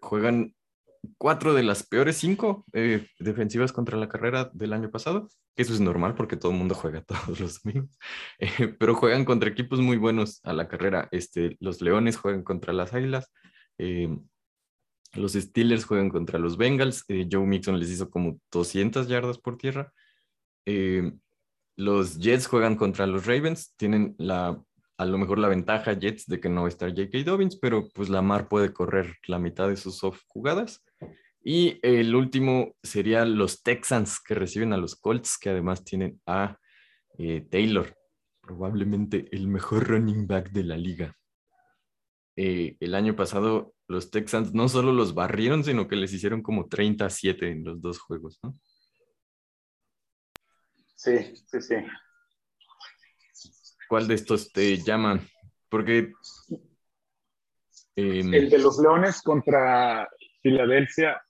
juegan 0.00 0.54
cuatro 1.18 1.54
de 1.54 1.62
las 1.62 1.86
peores 1.86 2.16
cinco 2.16 2.64
eh, 2.72 3.06
defensivas 3.18 3.72
contra 3.72 3.96
la 3.96 4.08
carrera 4.08 4.50
del 4.52 4.72
año 4.72 4.90
pasado, 4.90 5.28
eso 5.56 5.72
es 5.72 5.80
normal 5.80 6.14
porque 6.14 6.36
todo 6.36 6.52
el 6.52 6.58
mundo 6.58 6.74
juega 6.74 7.02
todos 7.28 7.40
los 7.40 7.62
domingos, 7.62 7.98
eh, 8.38 8.74
pero 8.78 8.94
juegan 8.94 9.24
contra 9.24 9.50
equipos 9.50 9.80
muy 9.80 9.96
buenos 9.96 10.40
a 10.44 10.52
la 10.52 10.68
carrera. 10.68 11.08
Este, 11.12 11.56
los 11.60 11.80
Leones 11.80 12.16
juegan 12.16 12.42
contra 12.42 12.72
las 12.72 12.92
Águilas, 12.94 13.32
eh, 13.78 14.16
los 15.14 15.32
Steelers 15.32 15.84
juegan 15.84 16.10
contra 16.10 16.38
los 16.38 16.56
Bengals, 16.56 17.04
Joe 17.08 17.46
Mixon 17.46 17.78
les 17.78 17.90
hizo 17.90 18.10
como 18.10 18.38
200 18.52 19.08
yardas 19.08 19.38
por 19.38 19.56
tierra. 19.56 19.92
Los 21.76 22.18
Jets 22.18 22.46
juegan 22.48 22.76
contra 22.76 23.06
los 23.06 23.24
Ravens, 23.24 23.74
tienen 23.76 24.14
la, 24.18 24.60
a 24.98 25.04
lo 25.04 25.18
mejor 25.18 25.38
la 25.38 25.48
ventaja 25.48 25.92
Jets 25.92 26.26
de 26.26 26.40
que 26.40 26.48
no 26.48 26.62
va 26.62 26.68
a 26.68 26.70
estar 26.70 26.88
J.K. 26.90 27.24
Dobbins, 27.24 27.56
pero 27.56 27.88
pues 27.94 28.08
Lamar 28.08 28.48
puede 28.48 28.72
correr 28.72 29.14
la 29.26 29.38
mitad 29.38 29.68
de 29.68 29.76
sus 29.76 29.98
soft 29.98 30.22
jugadas. 30.26 30.84
Y 31.42 31.78
el 31.82 32.14
último 32.14 32.74
sería 32.82 33.24
los 33.24 33.62
Texans 33.62 34.20
que 34.20 34.34
reciben 34.34 34.72
a 34.72 34.78
los 34.78 34.96
Colts, 34.96 35.38
que 35.38 35.50
además 35.50 35.84
tienen 35.84 36.20
a 36.26 36.58
eh, 37.18 37.46
Taylor, 37.50 37.94
probablemente 38.40 39.28
el 39.32 39.48
mejor 39.48 39.86
running 39.86 40.26
back 40.26 40.50
de 40.50 40.64
la 40.64 40.76
liga. 40.76 41.16
Eh, 42.36 42.76
el 42.80 42.94
año 42.94 43.14
pasado 43.14 43.74
los 43.88 44.10
Texans 44.10 44.52
no 44.52 44.68
solo 44.68 44.92
los 44.92 45.14
barrieron, 45.14 45.62
sino 45.62 45.86
que 45.86 45.96
les 45.96 46.12
hicieron 46.12 46.42
como 46.42 46.68
37 46.68 47.50
en 47.50 47.64
los 47.64 47.80
dos 47.80 47.98
juegos. 47.98 48.40
Sí, 50.96 51.36
sí, 51.46 51.60
sí. 51.60 51.76
¿Cuál 53.88 54.08
de 54.08 54.14
estos 54.14 54.52
te 54.52 54.76
llaman? 54.78 55.20
Porque 55.68 56.12
em, 57.94 58.34
El 58.34 58.50
de 58.50 58.58
los 58.58 58.78
Leones 58.78 59.22
contra 59.22 60.08
Filadelfia, 60.42 61.20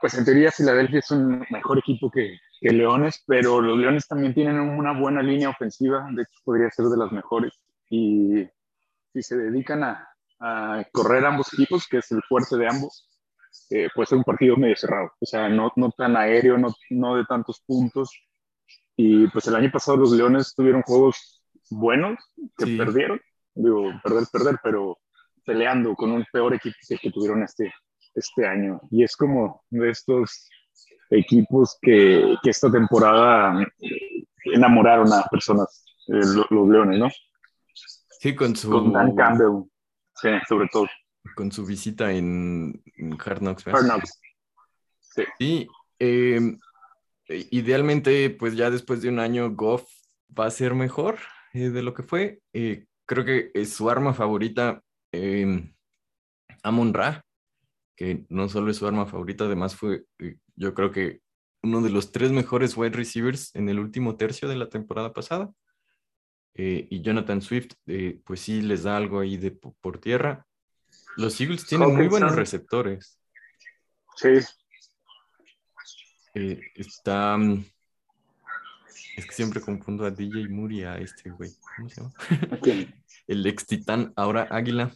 pues 0.00 0.14
en 0.14 0.24
teoría 0.24 0.52
Filadelfia 0.52 1.00
es 1.00 1.10
un 1.10 1.44
mejor 1.50 1.78
equipo 1.78 2.10
que, 2.10 2.38
Leones, 2.60 3.22
pero 3.26 3.60
los 3.60 3.78
Leones 3.78 4.08
también 4.08 4.34
tienen 4.34 4.58
una 4.58 4.92
buena 4.92 5.22
línea 5.22 5.50
ofensiva, 5.50 6.08
de 6.10 6.22
hecho 6.22 6.40
podría 6.44 6.70
ser 6.70 6.86
de 6.86 6.96
las 6.96 7.12
mejores, 7.12 7.52
y 7.88 8.48
si 9.12 9.22
se 9.22 9.36
dedican 9.36 9.84
a, 9.84 10.08
a 10.40 10.84
correr 10.92 11.24
ambos 11.24 11.52
equipos, 11.54 11.86
que 11.86 11.98
es 11.98 12.10
el 12.10 12.20
fuerte 12.28 12.56
de 12.56 12.68
ambos, 12.68 13.08
eh, 13.70 13.88
puede 13.94 14.06
ser 14.06 14.18
un 14.18 14.24
partido 14.24 14.56
medio 14.56 14.76
cerrado, 14.76 15.12
o 15.20 15.26
sea, 15.26 15.48
no, 15.48 15.72
no 15.76 15.90
tan 15.90 16.16
aéreo, 16.16 16.58
no, 16.58 16.74
no 16.90 17.16
de 17.16 17.24
tantos 17.26 17.60
puntos, 17.66 18.10
y 19.00 19.28
pues 19.28 19.46
el 19.46 19.54
año 19.54 19.70
pasado 19.70 19.96
los 19.96 20.10
Leones 20.10 20.54
tuvieron 20.56 20.82
juegos 20.82 21.40
buenos 21.70 22.18
que 22.56 22.64
Sí. 22.66 22.76
perdieron, 22.76 23.20
digo, 23.54 23.84
perder, 24.02 24.24
perder, 24.32 24.56
pero 24.62 24.98
peleando 25.46 25.94
con 25.94 26.10
un 26.10 26.24
peor 26.32 26.54
equipo 26.54 26.76
que 27.00 27.10
tuvieron 27.12 27.42
este, 27.44 27.72
este 28.14 28.44
año. 28.46 28.80
Y 28.90 29.04
es 29.04 29.16
como 29.16 29.62
de 29.70 29.90
estos 29.90 30.48
equipos 31.10 31.78
que, 31.80 32.34
que 32.42 32.50
esta 32.50 32.70
temporada 32.72 33.64
enamoraron 34.52 35.12
a 35.12 35.22
personas, 35.30 35.84
eh, 36.08 36.20
lo- 36.34 36.46
los 36.50 36.68
Leones, 36.68 36.98
¿no? 36.98 37.08
sí, 38.20 38.34
con 38.34 38.56
su, 38.56 38.68
Con 38.70 38.92
Dan 38.92 39.14
Campbell, 39.14 39.62
sí, 40.16 40.28
sobre 40.48 40.68
todo. 40.72 40.86
con 41.36 41.52
su 41.52 41.64
visita 41.64 42.10
en, 42.12 42.82
en 42.96 43.12
Hard 43.24 43.38
Knocks. 43.38 43.64
¿verdad? 43.64 43.80
Hard 43.82 43.88
Knocks. 43.90 44.20
Sí. 45.00 45.22
Sí, 45.38 45.68
eh, 46.00 46.40
idealmente, 47.28 48.30
pues 48.30 48.56
ya 48.56 48.70
después 48.70 49.02
de 49.02 49.08
un 49.08 49.18
año, 49.18 49.50
Goff 49.54 49.88
va 50.38 50.46
a 50.46 50.50
ser 50.50 50.74
mejor 50.74 51.18
eh, 51.52 51.70
de 51.70 51.82
lo 51.82 51.94
que 51.94 52.02
fue. 52.02 52.40
Eh, 52.52 52.86
creo 53.06 53.24
que 53.24 53.50
es 53.54 53.72
su 53.72 53.90
arma 53.90 54.14
favorita, 54.14 54.82
em, 55.12 55.74
Amon 56.62 56.92
Ra, 56.94 57.24
que 57.96 58.24
no 58.28 58.48
solo 58.48 58.70
es 58.70 58.76
su 58.76 58.86
arma 58.86 59.06
favorita, 59.06 59.44
además 59.44 59.74
fue, 59.76 60.04
eh, 60.18 60.36
yo 60.56 60.74
creo 60.74 60.90
que 60.90 61.20
uno 61.62 61.80
de 61.80 61.90
los 61.90 62.12
tres 62.12 62.30
mejores 62.30 62.76
wide 62.76 62.96
receivers 62.96 63.54
en 63.54 63.68
el 63.68 63.78
último 63.80 64.16
tercio 64.16 64.48
de 64.48 64.56
la 64.56 64.68
temporada 64.68 65.12
pasada. 65.12 65.50
Eh, 66.54 66.86
y 66.90 67.02
Jonathan 67.02 67.40
Swift, 67.40 67.72
eh, 67.86 68.20
pues 68.24 68.40
sí 68.40 68.62
les 68.62 68.82
da 68.82 68.96
algo 68.96 69.20
ahí 69.20 69.36
de 69.36 69.52
po- 69.52 69.76
por 69.80 69.98
tierra. 69.98 70.46
Los 71.16 71.40
Eagles 71.40 71.66
tienen 71.66 71.94
muy 71.94 72.08
buenos 72.08 72.34
receptores. 72.36 73.20
Sí, 74.16 74.28
Eh, 76.34 76.60
está. 76.74 77.36
mm, 77.36 77.64
Es 79.16 79.26
que 79.26 79.32
siempre 79.32 79.60
confundo 79.60 80.04
a 80.04 80.10
DJ 80.10 80.48
y 80.70 80.82
a 80.82 80.96
este 80.96 81.30
güey. 81.30 81.50
¿Cómo 81.76 81.88
se 81.88 82.00
llama? 82.00 82.12
aquí. 82.52 82.88
El 83.26 83.46
ex 83.46 83.66
titán, 83.66 84.12
ahora 84.16 84.48
Águila, 84.50 84.90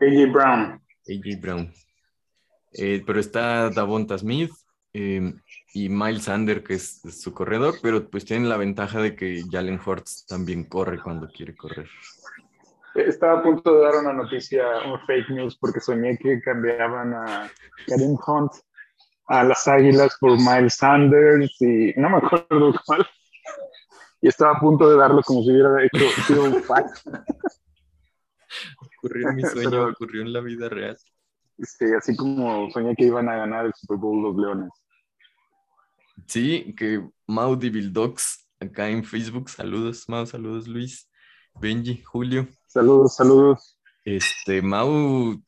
AJ 0.00 0.32
Brown. 0.32 0.80
AJ 1.08 1.40
Brown. 1.40 1.72
Eh, 2.72 3.02
pero 3.06 3.20
está 3.20 3.68
Davonta 3.70 4.16
Smith 4.16 4.50
eh, 4.92 5.34
y 5.74 5.88
Miles 5.88 6.24
Sander, 6.24 6.62
que 6.62 6.74
es, 6.74 7.04
es 7.04 7.20
su 7.20 7.32
corredor, 7.34 7.74
pero 7.82 8.08
pues 8.08 8.24
tienen 8.24 8.48
la 8.48 8.56
ventaja 8.56 9.00
de 9.00 9.14
que 9.14 9.42
Jalen 9.50 9.80
Hurts 9.84 10.26
también 10.26 10.64
corre 10.64 11.02
cuando 11.02 11.28
quiere 11.28 11.54
correr. 11.54 11.88
Estaba 12.94 13.40
a 13.40 13.42
punto 13.42 13.74
de 13.74 13.82
dar 13.82 13.96
una 13.96 14.14
noticia, 14.14 14.64
un 14.90 14.98
fake 15.06 15.28
news, 15.30 15.58
porque 15.58 15.80
soñé 15.80 16.16
que 16.16 16.40
cambiaban 16.40 17.12
a 17.12 17.50
Karim 17.86 18.16
Hunt 18.26 18.52
a 19.26 19.44
las 19.44 19.66
Águilas 19.68 20.16
por 20.20 20.32
Miles 20.38 20.74
Sanders 20.74 21.60
y 21.60 21.92
no 21.96 22.10
me 22.10 22.18
acuerdo 22.18 22.72
cuál. 22.84 23.06
Y 24.20 24.28
estaba 24.28 24.56
a 24.56 24.60
punto 24.60 24.88
de 24.88 24.96
darlo 24.96 25.22
como 25.22 25.42
si 25.42 25.50
hubiera 25.50 25.82
hecho 25.84 26.22
sido 26.26 26.44
un 26.44 26.62
fact. 26.62 27.06
Ocurrió 28.98 29.28
en 29.30 29.36
mi 29.36 29.42
sueño, 29.42 29.70
Pero- 29.70 29.88
ocurrió 29.90 30.22
en 30.22 30.32
la 30.32 30.40
vida 30.40 30.68
real. 30.68 30.96
Sí, 31.58 31.86
así 31.96 32.14
como 32.16 32.70
soñé 32.70 32.94
que 32.96 33.04
iban 33.06 33.28
a 33.28 33.36
ganar 33.36 33.66
el 33.66 33.72
Super 33.74 33.96
Bowl 33.96 34.22
los 34.22 34.36
Leones. 34.36 34.70
Sí, 36.26 36.74
que 36.76 37.02
Mau 37.26 37.56
Dogs 37.56 38.46
acá 38.60 38.88
en 38.88 39.04
Facebook. 39.04 39.48
Saludos, 39.48 40.08
Mau, 40.08 40.26
saludos 40.26 40.66
Luis, 40.66 41.10
Benji, 41.60 42.02
Julio. 42.02 42.46
Saludos, 42.66 43.16
saludos. 43.16 43.78
Este, 44.04 44.60
Mau 44.60 45.40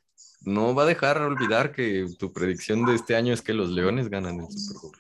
no 0.43 0.75
va 0.75 0.85
a 0.85 0.87
dejar 0.87 1.21
olvidar 1.21 1.73
que 1.73 2.07
tu 2.19 2.33
predicción 2.33 2.85
de 2.85 2.95
este 2.95 3.17
año 3.17 3.33
es 3.33 3.43
que 3.43 3.55
los 3.55 3.71
Leones 3.71 4.09
ganan 4.09 4.41
el 4.41 4.51
Super 4.51 4.83
Bowl. 4.83 4.97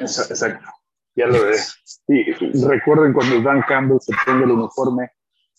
Exacto, 0.00 0.70
ya 1.14 1.26
lo 1.26 1.44
ves. 1.44 2.04
Y 2.08 2.32
recuerden 2.32 3.12
cuando 3.12 3.40
Dan 3.42 3.62
Campbell 3.68 3.98
se 4.00 4.14
ponga 4.24 4.44
el 4.44 4.50
uniforme 4.50 5.10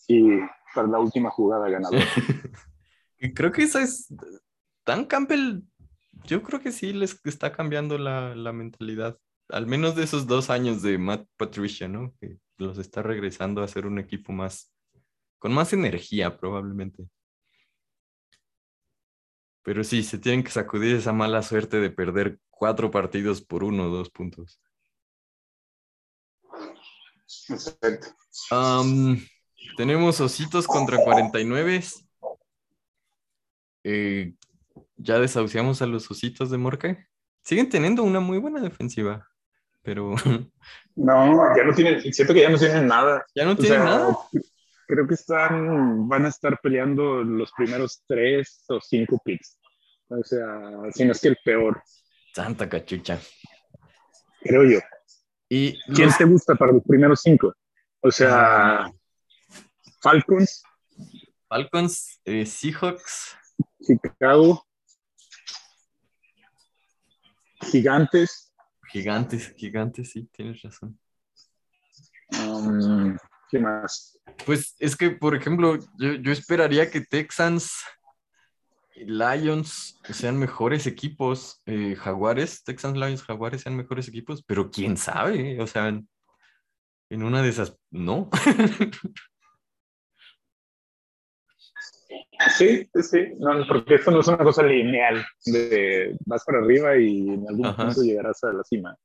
y 0.06 0.38
para 0.74 0.88
la 0.88 0.98
última 0.98 1.30
jugada 1.30 1.68
ganadora. 1.68 2.04
Creo 3.34 3.52
que 3.52 3.62
esa 3.62 3.82
es. 3.82 4.12
Dan 4.84 5.04
Campbell, 5.04 5.62
yo 6.24 6.42
creo 6.42 6.60
que 6.60 6.72
sí 6.72 6.92
les 6.92 7.20
está 7.24 7.52
cambiando 7.52 7.96
la, 7.96 8.34
la 8.34 8.52
mentalidad. 8.52 9.16
Al 9.48 9.66
menos 9.66 9.94
de 9.94 10.02
esos 10.02 10.26
dos 10.26 10.50
años 10.50 10.82
de 10.82 10.98
Matt 10.98 11.28
Patricia, 11.36 11.86
¿no? 11.86 12.12
Que 12.20 12.38
los 12.56 12.78
está 12.78 13.00
regresando 13.00 13.62
a 13.62 13.68
ser 13.68 13.86
un 13.86 14.00
equipo 14.00 14.32
más. 14.32 14.74
con 15.38 15.52
más 15.52 15.72
energía, 15.72 16.36
probablemente. 16.36 17.04
Pero 19.62 19.84
sí, 19.84 20.02
se 20.02 20.18
tienen 20.18 20.42
que 20.42 20.50
sacudir 20.50 20.96
esa 20.96 21.12
mala 21.12 21.42
suerte 21.42 21.78
de 21.78 21.90
perder 21.90 22.38
cuatro 22.50 22.90
partidos 22.90 23.40
por 23.42 23.64
uno 23.64 23.84
o 23.84 23.90
dos 23.90 24.10
puntos. 24.10 24.60
Exacto. 27.48 28.08
Tenemos 29.76 30.20
Ositos 30.20 30.66
contra 30.66 30.98
49. 30.98 31.80
Eh, 33.84 34.34
ya 34.96 35.18
desahuciamos 35.18 35.82
a 35.82 35.86
los 35.86 36.10
Ositos 36.10 36.50
de 36.50 36.58
Morque. 36.58 37.06
Siguen 37.44 37.68
teniendo 37.68 38.02
una 38.04 38.20
muy 38.20 38.38
buena 38.38 38.60
defensiva, 38.60 39.28
pero 39.82 40.14
No, 40.94 41.56
ya 41.56 41.64
no 41.64 41.74
tienen, 41.74 42.00
siento 42.12 42.34
que 42.34 42.42
ya 42.42 42.50
no 42.50 42.58
tienen 42.58 42.86
nada. 42.86 43.24
ya 43.34 43.44
no 43.44 43.52
O 43.52 43.56
tienen 43.56 43.82
sea, 43.82 43.84
nada. 43.84 44.16
Creo 44.92 45.06
que 45.08 45.14
están, 45.14 46.06
van 46.06 46.26
a 46.26 46.28
estar 46.28 46.60
peleando 46.62 47.24
los 47.24 47.50
primeros 47.52 48.04
tres 48.06 48.62
o 48.68 48.78
cinco 48.78 49.18
picks. 49.24 49.58
O 50.08 50.22
sea, 50.22 50.46
si 50.92 51.06
no 51.06 51.12
es 51.12 51.20
que 51.22 51.28
el 51.28 51.38
peor, 51.42 51.82
Santa 52.34 52.68
cachucha. 52.68 53.18
creo 54.42 54.64
yo. 54.64 54.80
Y 55.48 55.80
¿Quién 55.94 56.08
los- 56.08 56.18
te 56.18 56.24
gusta 56.26 56.54
para 56.56 56.72
los 56.72 56.82
primeros 56.84 57.22
cinco? 57.22 57.54
O 58.02 58.10
sea, 58.10 58.92
Falcons, 60.02 60.62
Falcons, 61.48 62.20
eh, 62.26 62.44
Seahawks, 62.44 63.34
Chicago, 63.80 64.62
Gigantes, 67.62 68.52
gigantes, 68.90 69.54
gigantes, 69.56 70.10
sí, 70.10 70.28
tienes 70.32 70.60
razón. 70.60 70.98
um, 72.46 73.16
¿qué 73.52 73.58
más? 73.58 74.18
Pues 74.46 74.74
es 74.78 74.96
que, 74.96 75.10
por 75.10 75.36
ejemplo, 75.36 75.78
yo, 75.98 76.14
yo 76.14 76.32
esperaría 76.32 76.90
que 76.90 77.02
Texans 77.02 77.84
y 78.94 79.04
Lions 79.04 80.00
sean 80.04 80.38
mejores 80.38 80.86
equipos, 80.86 81.62
eh, 81.66 81.94
Jaguares, 81.94 82.64
Texans, 82.64 82.96
Lions, 82.96 83.22
Jaguares 83.22 83.60
sean 83.60 83.76
mejores 83.76 84.08
equipos, 84.08 84.42
pero 84.42 84.70
quién 84.70 84.96
sabe, 84.96 85.60
o 85.60 85.66
sea, 85.66 85.88
en, 85.88 86.08
en 87.10 87.22
una 87.22 87.42
de 87.42 87.50
esas, 87.50 87.78
no. 87.90 88.30
Sí, 92.56 92.90
sí, 92.92 93.02
sí, 93.02 93.18
no, 93.38 93.64
porque 93.68 93.94
esto 93.94 94.10
no 94.10 94.20
es 94.20 94.26
una 94.26 94.38
cosa 94.38 94.64
lineal 94.64 95.24
de 95.46 96.16
vas 96.26 96.44
para 96.44 96.58
arriba 96.58 96.96
y 96.98 97.28
en 97.28 97.48
algún 97.48 97.66
Ajá. 97.66 97.84
punto 97.84 98.02
llegarás 98.02 98.42
a 98.42 98.52
la 98.52 98.64
cima. 98.64 98.98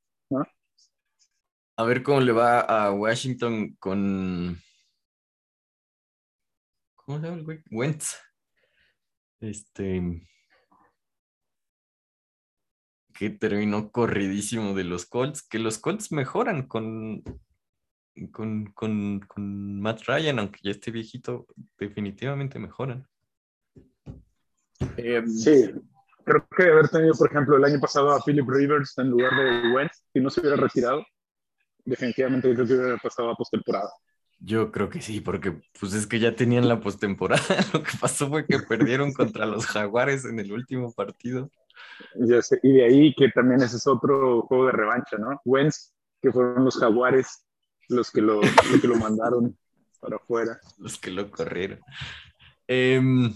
A 1.79 1.83
ver 1.83 2.01
cómo 2.01 2.21
le 2.21 2.31
va 2.31 2.61
a 2.61 2.91
Washington 2.91 3.75
con. 3.79 4.59
¿Cómo 6.95 7.19
se 7.19 7.25
llama 7.25 7.37
el 7.37 7.43
güey? 7.43 7.59
Wentz. 7.69 8.17
Este. 9.39 10.27
Que 13.13 13.29
terminó 13.29 13.91
corridísimo 13.91 14.73
de 14.73 14.85
los 14.85 15.05
Colts. 15.05 15.47
Que 15.47 15.59
los 15.59 15.77
Colts 15.77 16.11
mejoran 16.11 16.67
con. 16.67 17.21
Con, 18.31 18.65
con, 18.73 19.19
con 19.19 19.79
Matt 19.79 20.01
Ryan, 20.07 20.39
aunque 20.39 20.59
ya 20.63 20.71
esté 20.71 20.89
viejito, 20.89 21.45
definitivamente 21.77 22.57
mejoran. 22.57 23.07
Eh, 24.97 25.21
sí, 25.27 25.71
creo 26.25 26.47
que 26.57 26.63
haber 26.63 26.89
tenido, 26.89 27.13
por 27.13 27.29
ejemplo, 27.29 27.57
el 27.57 27.65
año 27.65 27.79
pasado 27.79 28.09
a 28.11 28.23
Philip 28.23 28.49
Rivers 28.49 28.97
en 28.97 29.11
lugar 29.11 29.35
de 29.35 29.71
Wentz, 29.71 30.03
si 30.11 30.19
no 30.19 30.31
se 30.31 30.41
hubiera 30.41 30.55
retirado, 30.55 31.05
definitivamente 31.87 32.53
creo 32.53 32.67
que 32.67 32.73
hubiera 32.73 32.97
pasado 32.97 33.31
a 33.31 33.35
postemporada. 33.35 33.89
Yo 34.39 34.71
creo 34.71 34.89
que 34.89 35.01
sí, 35.01 35.19
porque 35.19 35.59
pues 35.79 35.93
es 35.93 36.05
que 36.05 36.19
ya 36.19 36.35
tenían 36.35 36.67
la 36.67 36.79
postemporada. 36.79 37.41
Lo 37.73 37.81
que 37.81 37.91
pasó 37.99 38.29
fue 38.29 38.45
que 38.45 38.59
perdieron 38.59 39.13
contra 39.13 39.45
los 39.47 39.65
Jaguares 39.65 40.25
en 40.25 40.39
el 40.39 40.51
último 40.51 40.93
partido. 40.93 41.49
Ya 42.15 42.41
sé, 42.41 42.59
y 42.61 42.73
de 42.73 42.85
ahí 42.85 43.13
que 43.15 43.29
también 43.29 43.61
ese 43.61 43.77
es 43.77 43.87
otro 43.87 44.43
juego 44.43 44.67
de 44.67 44.73
revancha, 44.73 45.17
¿no? 45.17 45.41
Wentz, 45.45 45.93
que 46.21 46.31
fueron 46.31 46.65
los 46.65 46.77
jaguares 46.77 47.45
los 47.89 48.11
que 48.11 48.21
lo, 48.21 48.41
los 48.41 48.81
que 48.81 48.87
lo 48.87 48.97
mandaron 48.97 49.57
para 49.99 50.17
afuera. 50.17 50.59
los 50.77 50.99
que 50.99 51.11
lo 51.11 51.31
corrieron. 51.31 51.79
Em, 52.67 53.33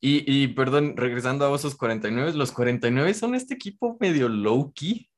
y, 0.00 0.24
y, 0.26 0.48
perdón, 0.48 0.96
regresando 0.96 1.44
a 1.44 1.50
Osos 1.50 1.74
49, 1.74 2.34
los 2.34 2.52
49 2.52 3.14
son 3.14 3.34
este 3.34 3.54
equipo 3.54 3.96
medio 4.00 4.28
low-key, 4.28 5.08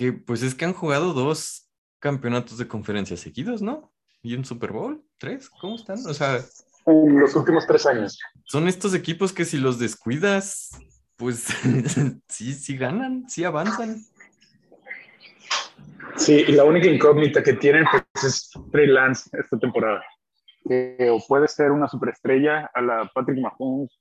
que 0.00 0.14
pues 0.14 0.42
es 0.42 0.54
que 0.54 0.64
han 0.64 0.72
jugado 0.72 1.12
dos 1.12 1.68
campeonatos 1.98 2.56
de 2.56 2.66
conferencia 2.66 3.18
seguidos, 3.18 3.60
¿no? 3.60 3.92
Y 4.22 4.34
un 4.34 4.46
Super 4.46 4.72
Bowl, 4.72 5.04
tres, 5.18 5.50
¿cómo 5.60 5.76
están? 5.76 5.98
O 6.06 6.14
sea, 6.14 6.40
En 6.86 7.20
los 7.20 7.36
últimos 7.36 7.66
tres 7.66 7.84
años. 7.84 8.18
son 8.44 8.66
estos 8.66 8.94
equipos 8.94 9.34
que 9.34 9.44
si 9.44 9.58
los 9.58 9.78
descuidas, 9.78 10.70
pues 11.16 11.48
sí, 12.28 12.54
sí 12.54 12.78
ganan, 12.78 13.28
sí 13.28 13.44
avanzan. 13.44 14.02
Sí, 16.16 16.44
y 16.48 16.52
la 16.52 16.64
única 16.64 16.86
incógnita 16.86 17.42
que 17.42 17.52
tienen 17.52 17.84
pues, 17.90 18.24
es 18.24 18.50
Trey 18.72 18.86
Lance 18.86 19.28
esta 19.38 19.58
temporada. 19.58 20.02
Eh, 20.70 21.10
o 21.12 21.22
puede 21.28 21.46
ser 21.46 21.72
una 21.72 21.88
superestrella 21.88 22.70
a 22.72 22.80
la 22.80 23.10
Patrick 23.14 23.38
Mahomes, 23.38 24.00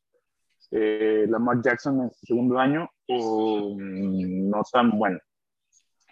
eh, 0.71 1.25
Lamar 1.27 1.61
Jackson 1.61 2.03
en 2.03 2.11
su 2.11 2.25
segundo 2.25 2.57
año, 2.57 2.89
o 3.09 3.75
mm, 3.77 4.49
no 4.49 4.63
tan 4.71 4.91
bueno. 4.91 5.19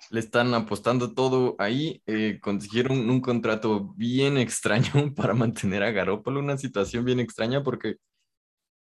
Le 0.10 0.20
están 0.20 0.54
apostando 0.54 1.14
todo 1.14 1.56
ahí. 1.60 2.02
eh, 2.06 2.40
consiguieron 2.42 3.10
un 3.10 3.22
contrato 3.22 3.94
bien 3.96 4.38
extraño 4.38 4.92
para 5.16 5.34
mantener 5.34 5.84
a 5.84 5.92
Garópolo. 5.92 6.40
Una 6.40 6.58
situación 6.58 7.06
bien 7.06 7.20
extraña 7.20 7.64
porque, 7.64 7.98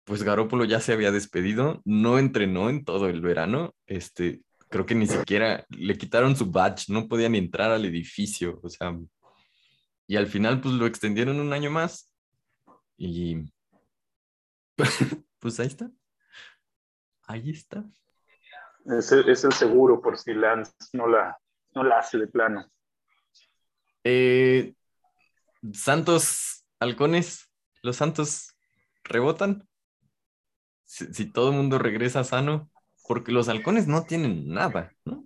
pues, 0.05 0.23
Garópolo 0.23 0.65
ya 0.65 0.81
se 0.81 0.93
había 0.93 1.13
despedido, 1.13 1.83
no 1.85 2.19
entrenó 2.19 2.71
en 2.71 2.85
todo 2.85 3.09
el 3.09 3.21
verano. 3.21 3.75
Este, 3.87 4.43
creo 4.71 4.87
que 4.87 4.95
ni 4.95 5.07
siquiera 5.07 5.67
le 5.71 5.99
quitaron 5.99 6.37
su 6.37 6.47
badge, 6.51 6.89
no 6.89 7.09
podía 7.09 7.29
ni 7.29 7.39
entrar 7.39 7.71
al 7.71 7.85
edificio. 7.85 8.61
O 8.63 8.69
sea, 8.69 8.97
y 10.07 10.17
al 10.17 10.27
final, 10.27 10.61
pues, 10.61 10.75
lo 10.75 10.87
extendieron 10.87 11.39
un 11.41 11.53
año 11.53 11.71
más. 11.71 12.13
Y, 12.97 13.37
pues, 15.39 15.61
ahí 15.61 15.67
está. 15.67 15.91
Ahí 17.23 17.51
está. 17.51 17.85
Es, 18.87 19.13
el- 19.13 19.29
es 19.29 19.45
el 19.45 19.53
seguro 19.53 20.01
por 20.01 20.19
si 20.19 20.33
Lance 20.35 20.73
no 20.93 21.07
la, 21.07 21.39
no 21.75 21.85
la 21.85 21.99
hace 21.99 22.19
de 22.19 22.27
plano. 22.27 22.67
Eh, 24.05 24.75
Santos 25.73 26.65
Halcones, 26.79 27.51
los 27.83 27.97
Santos 27.97 28.55
rebotan. 29.05 29.69
Si, 30.85 31.13
si 31.13 31.27
todo 31.27 31.51
el 31.51 31.57
mundo 31.57 31.79
regresa 31.79 32.25
sano, 32.25 32.71
porque 33.07 33.33
los 33.33 33.49
Halcones 33.49 33.87
no 33.87 34.05
tienen 34.05 34.49
nada, 34.49 34.93
¿no? 35.05 35.25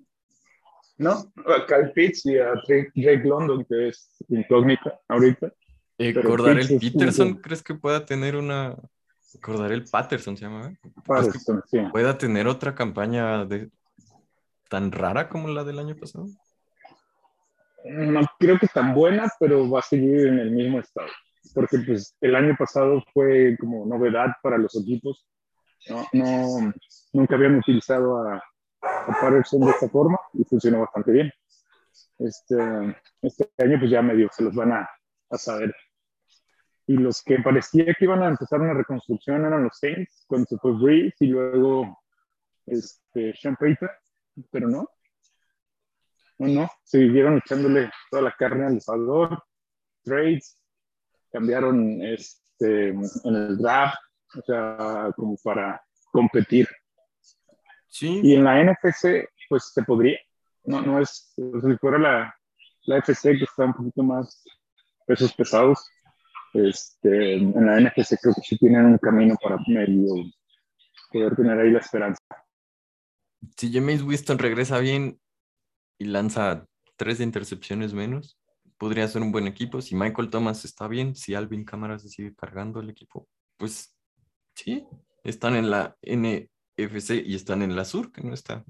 ¿No? 0.96 1.10
A 1.36 1.66
Kyle 1.66 1.90
Pitts 1.92 2.26
y 2.26 2.38
a 2.38 2.52
Drake, 2.66 3.22
London, 3.24 3.64
que 3.64 3.88
es 3.88 4.10
incógnita 4.28 5.00
ahorita. 5.08 5.52
Eh, 5.98 6.14
Cordarel 6.14 6.66
Peterson, 6.78 7.34
¿crees 7.34 7.62
que 7.62 7.74
pueda 7.74 8.04
tener 8.04 8.36
una. 8.36 8.76
Cordarel 9.40 9.84
Patterson 9.90 10.36
se 10.36 10.44
llama, 10.44 10.68
¿eh? 10.70 10.90
Patterson, 11.06 11.62
sí. 11.66 11.78
¿Pueda 11.92 12.16
tener 12.16 12.46
otra 12.46 12.74
campaña 12.74 13.44
de... 13.44 13.70
tan 14.68 14.92
rara 14.92 15.28
como 15.28 15.48
la 15.48 15.64
del 15.64 15.78
año 15.78 15.96
pasado? 15.96 16.26
No 17.84 18.20
creo 18.38 18.58
que 18.58 18.66
tan 18.68 18.94
buena, 18.94 19.30
pero 19.38 19.68
va 19.68 19.80
a 19.80 19.82
seguir 19.82 20.26
en 20.26 20.38
el 20.38 20.50
mismo 20.50 20.80
estado. 20.80 21.08
Porque 21.54 21.78
pues 21.78 22.16
el 22.20 22.34
año 22.34 22.56
pasado 22.58 23.02
fue 23.12 23.56
como 23.60 23.84
novedad 23.84 24.28
para 24.42 24.56
los 24.56 24.74
equipos. 24.76 25.26
No, 25.88 26.06
no 26.14 26.72
nunca 27.12 27.34
habían 27.34 27.56
utilizado 27.56 28.16
a, 28.16 28.42
a 28.80 29.20
Patterson 29.20 29.60
de 29.60 29.70
esta 29.70 29.88
forma 29.90 30.18
y 30.32 30.44
funcionó 30.44 30.80
bastante 30.80 31.12
bien. 31.12 31.30
Este, 32.18 32.56
este 33.20 33.50
año 33.58 33.78
pues 33.78 33.90
ya 33.90 34.00
medio 34.00 34.30
se 34.32 34.44
los 34.44 34.54
van 34.54 34.72
a, 34.72 34.88
a 35.30 35.36
saber. 35.36 35.74
Y 36.86 36.96
los 36.96 37.22
que 37.22 37.38
parecía 37.38 37.94
que 37.94 38.04
iban 38.04 38.22
a 38.22 38.28
empezar 38.28 38.60
una 38.60 38.74
reconstrucción 38.74 39.44
eran 39.44 39.64
los 39.64 39.78
Saints, 39.78 40.24
cuando 40.26 40.46
se 40.46 40.58
fue 40.58 40.72
Breeze 40.72 41.16
y 41.20 41.26
luego 41.28 41.98
este, 42.66 43.34
Sean 43.34 43.56
Payton, 43.56 43.88
pero 44.50 44.68
no, 44.68 44.88
no, 46.38 46.48
no, 46.48 46.70
siguieron 46.82 47.38
echándole 47.38 47.90
toda 48.10 48.22
la 48.22 48.32
carne 48.32 48.66
al 48.66 48.76
asador, 48.76 49.42
trades, 50.02 50.58
cambiaron 51.32 52.02
este, 52.02 52.88
en 52.88 53.34
el 53.34 53.58
draft, 53.58 53.98
o 54.36 54.42
sea, 54.42 55.12
como 55.16 55.36
para 55.42 55.82
competir. 56.12 56.68
Sí, 57.88 58.20
Y 58.24 58.34
en 58.34 58.44
la 58.44 58.62
NFC, 58.62 59.28
pues 59.48 59.72
se 59.72 59.82
podría, 59.84 60.18
no, 60.64 60.82
no 60.82 61.00
es, 61.00 61.32
o 61.36 61.60
sea, 61.60 61.70
si 61.70 61.76
fuera 61.78 61.98
la, 61.98 62.34
la 62.86 62.98
FC 62.98 63.36
que 63.38 63.44
está 63.44 63.64
un 63.64 63.74
poquito 63.74 64.02
más 64.02 64.42
pesos 65.06 65.32
pesados, 65.34 65.88
este, 66.54 67.34
en 67.34 67.66
la 67.66 67.80
NFC 67.80 68.18
creo 68.20 68.34
que 68.34 68.42
sí 68.42 68.56
tienen 68.58 68.86
un 68.86 68.98
camino 68.98 69.36
para 69.42 69.58
medio 69.66 70.14
poder 71.10 71.36
tener 71.36 71.58
ahí 71.58 71.70
la 71.70 71.78
esperanza. 71.78 72.20
si 73.56 73.72
James 73.72 74.02
Winston 74.02 74.38
regresa 74.38 74.78
bien 74.78 75.20
y 75.98 76.06
lanza 76.06 76.66
tres 76.96 77.20
intercepciones 77.20 77.94
menos, 77.94 78.38
podría 78.78 79.06
ser 79.08 79.22
un 79.22 79.32
buen 79.32 79.46
equipo. 79.46 79.80
Si 79.80 79.94
Michael 79.94 80.30
Thomas 80.30 80.64
está 80.64 80.88
bien, 80.88 81.14
si 81.14 81.34
Alvin 81.34 81.64
Cámara 81.64 81.98
se 81.98 82.08
sigue 82.08 82.34
cargando 82.34 82.80
el 82.80 82.90
equipo, 82.90 83.28
pues 83.56 83.96
sí, 84.54 84.86
Están 85.22 85.56
en 85.56 85.70
la 85.70 85.96
NFC 86.02 87.22
y 87.24 87.34
están 87.34 87.62
en 87.62 87.74
la 87.74 87.86
Sur, 87.86 88.12
que 88.12 88.22
no 88.22 88.34
está 88.34 88.62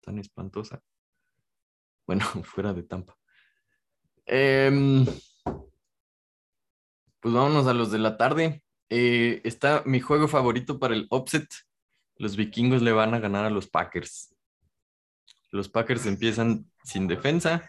tan 0.00 0.18
espantosa. 0.18 0.80
Bueno, 2.06 2.24
fuera 2.44 2.72
de 2.72 2.84
Tampa. 2.84 3.16
Em, 4.24 5.04
pues 7.26 7.34
vámonos 7.34 7.66
a 7.66 7.74
los 7.74 7.90
de 7.90 7.98
la 7.98 8.16
tarde. 8.16 8.62
Eh, 8.88 9.40
está 9.42 9.82
mi 9.84 9.98
juego 9.98 10.28
favorito 10.28 10.78
para 10.78 10.94
el 10.94 11.08
offset. 11.10 11.48
Los 12.18 12.36
vikingos 12.36 12.82
le 12.82 12.92
van 12.92 13.14
a 13.14 13.18
ganar 13.18 13.44
a 13.44 13.50
los 13.50 13.66
Packers. 13.66 14.32
Los 15.50 15.68
Packers 15.68 16.06
empiezan 16.06 16.70
sin 16.84 17.08
defensa, 17.08 17.68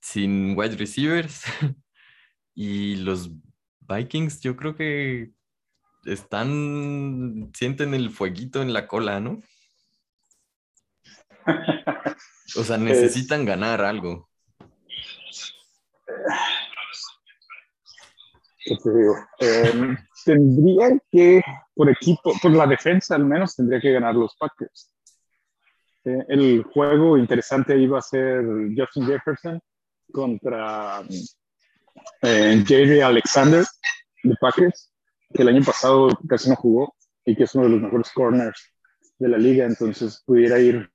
sin 0.00 0.56
wide 0.56 0.76
receivers. 0.76 1.42
y 2.54 2.96
los 2.96 3.32
Vikings, 3.80 4.40
yo 4.40 4.56
creo 4.56 4.74
que 4.74 5.32
están, 6.06 7.50
sienten 7.52 7.92
el 7.92 8.08
fueguito 8.08 8.62
en 8.62 8.72
la 8.72 8.88
cola, 8.88 9.20
¿no? 9.20 9.42
O 12.56 12.64
sea, 12.64 12.78
necesitan 12.78 13.44
ganar 13.44 13.82
algo. 13.82 14.30
¿Qué? 18.64 18.74
Em, 19.40 19.96
tendría 20.24 20.98
que, 21.10 21.42
por 21.74 21.90
equipo, 21.90 22.32
por 22.40 22.50
la 22.52 22.66
defensa 22.66 23.14
al 23.14 23.24
menos, 23.24 23.54
tendría 23.54 23.80
que 23.80 23.92
ganar 23.92 24.14
los 24.14 24.34
Packers. 24.36 24.90
Eh, 26.04 26.24
el 26.28 26.62
juego 26.62 27.18
interesante 27.18 27.76
iba 27.78 27.98
a 27.98 28.02
ser 28.02 28.44
Justin 28.76 29.06
Jefferson 29.06 29.60
contra 30.12 31.02
eh, 32.22 32.64
Jerry 32.66 33.00
Alexander 33.00 33.64
de 34.22 34.34
Packers, 34.40 34.92
que 35.32 35.42
el 35.42 35.48
año 35.48 35.62
pasado 35.62 36.08
casi 36.28 36.48
no 36.48 36.56
jugó 36.56 36.94
y 37.24 37.36
que 37.36 37.44
es 37.44 37.54
uno 37.54 37.64
de 37.64 37.70
los 37.70 37.80
mejores 37.82 38.10
corners 38.12 38.70
de 39.18 39.28
la 39.28 39.38
liga, 39.38 39.64
entonces 39.64 40.22
pudiera 40.26 40.58
ir 40.58 40.90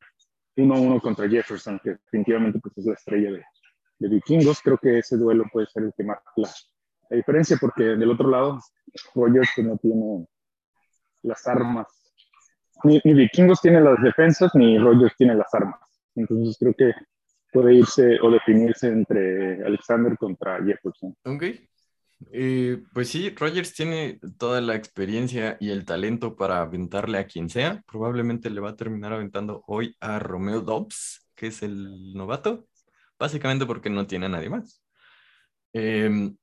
uno 0.57 0.75
a 0.75 0.79
uno 0.79 0.99
contra 0.99 1.29
Jefferson, 1.29 1.79
que 1.83 1.91
definitivamente 1.91 2.59
pues, 2.59 2.77
es 2.77 2.85
la 2.85 2.93
estrella 2.93 3.31
de, 3.31 3.43
de 3.99 4.09
vikingos. 4.09 4.61
Creo 4.61 4.77
que 4.77 4.99
ese 4.99 5.17
duelo 5.17 5.45
puede 5.51 5.67
ser 5.67 5.83
el 5.83 5.93
que 5.95 6.03
marca 6.03 6.29
la, 6.35 6.49
la 7.09 7.17
diferencia, 7.17 7.57
porque 7.59 7.83
del 7.83 8.11
otro 8.11 8.29
lado, 8.29 8.59
Rogers 9.15 9.49
no 9.57 9.77
tiene 9.77 10.27
las 11.23 11.47
armas. 11.47 11.87
Ni, 12.83 13.01
ni, 13.03 13.13
vikingos 13.13 13.61
tiene 13.61 13.81
las 13.81 14.01
defensas, 14.01 14.51
ni 14.55 14.77
Rogers 14.77 15.15
tiene 15.17 15.35
las 15.35 15.53
armas. 15.53 15.79
Entonces 16.15 16.55
creo 16.59 16.73
que 16.73 16.93
puede 17.51 17.73
irse 17.73 18.19
o 18.21 18.31
definirse 18.31 18.87
entre 18.87 19.65
Alexander 19.65 20.15
contra 20.17 20.63
Jefferson. 20.63 21.15
Ok. 21.25 21.43
Eh, 22.31 22.83
pues 22.93 23.09
sí, 23.09 23.33
Rogers 23.35 23.73
tiene 23.73 24.19
toda 24.37 24.59
la 24.61 24.75
experiencia 24.75 25.57
y 25.59 25.69
el 25.69 25.85
talento 25.85 26.35
para 26.35 26.61
aventarle 26.61 27.17
a 27.17 27.27
quien 27.27 27.49
sea. 27.49 27.81
Probablemente 27.87 28.49
le 28.49 28.59
va 28.61 28.71
a 28.71 28.75
terminar 28.75 29.13
aventando 29.13 29.63
hoy 29.67 29.95
a 29.99 30.19
Romeo 30.19 30.61
Dobbs, 30.61 31.27
que 31.35 31.47
es 31.47 31.63
el 31.63 32.13
novato, 32.13 32.67
básicamente 33.17 33.65
porque 33.65 33.89
no 33.89 34.05
tiene 34.05 34.27
a 34.27 34.29
nadie 34.29 34.49
más. 34.49 34.83
Eh, 35.73 36.33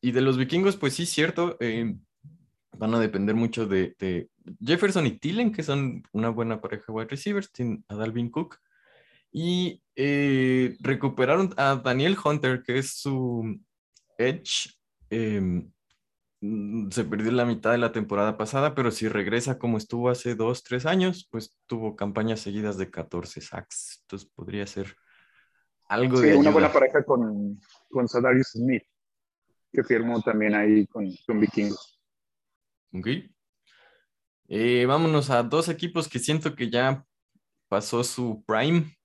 y 0.00 0.12
de 0.12 0.20
los 0.20 0.36
vikingos, 0.36 0.76
pues 0.76 0.94
sí, 0.94 1.06
cierto, 1.06 1.56
eh, 1.60 1.96
van 2.78 2.94
a 2.94 3.00
depender 3.00 3.34
mucho 3.34 3.66
de, 3.66 3.94
de, 3.98 4.30
Jefferson 4.60 5.06
y 5.06 5.18
Tillen, 5.18 5.52
que 5.52 5.62
son 5.62 6.02
una 6.12 6.30
buena 6.30 6.60
pareja 6.60 6.92
wide 6.92 7.08
receivers, 7.08 7.52
tienen 7.52 7.84
a 7.88 7.96
Dalvin 7.96 8.30
Cook. 8.30 8.58
Y 9.30 9.82
eh, 9.94 10.76
recuperaron 10.80 11.52
a 11.58 11.76
Daniel 11.76 12.16
Hunter, 12.22 12.62
que 12.62 12.78
es 12.78 12.92
su 12.92 13.60
edge. 14.16 14.74
Em, 15.10 15.70
mm, 16.40 16.90
se 16.90 17.04
perdió 17.04 17.30
la 17.32 17.44
mitad 17.44 17.72
de 17.72 17.78
la 17.78 17.92
temporada 17.92 18.38
pasada, 18.38 18.74
pero 18.74 18.90
si 18.90 19.08
regresa 19.08 19.58
como 19.58 19.76
estuvo 19.76 20.08
hace 20.08 20.34
dos, 20.34 20.62
tres 20.62 20.86
años, 20.86 21.28
pues 21.30 21.54
tuvo 21.66 21.94
campañas 21.94 22.40
seguidas 22.40 22.78
de 22.78 22.90
14 22.90 23.40
sacks. 23.42 24.00
Entonces 24.02 24.30
podría 24.34 24.66
ser 24.66 24.96
algo 25.88 26.20
de. 26.20 26.36
Una 26.36 26.50
buena 26.50 26.72
pareja 26.72 27.02
con, 27.04 27.60
con 27.90 28.08
Sadarius 28.08 28.52
Smith, 28.52 28.84
que 29.72 29.84
firmó 29.84 30.20
también 30.22 30.54
ahí 30.54 30.86
con, 30.86 31.06
con 31.26 31.40
Vikingos. 31.40 32.00
Ok. 32.92 33.08
Eh, 34.48 34.86
vámonos 34.86 35.28
a 35.30 35.42
dos 35.42 35.68
equipos 35.68 36.08
que 36.08 36.18
siento 36.18 36.54
que 36.54 36.70
ya 36.70 37.04
pasó 37.68 38.02
su 38.02 38.42
prime. 38.46 38.96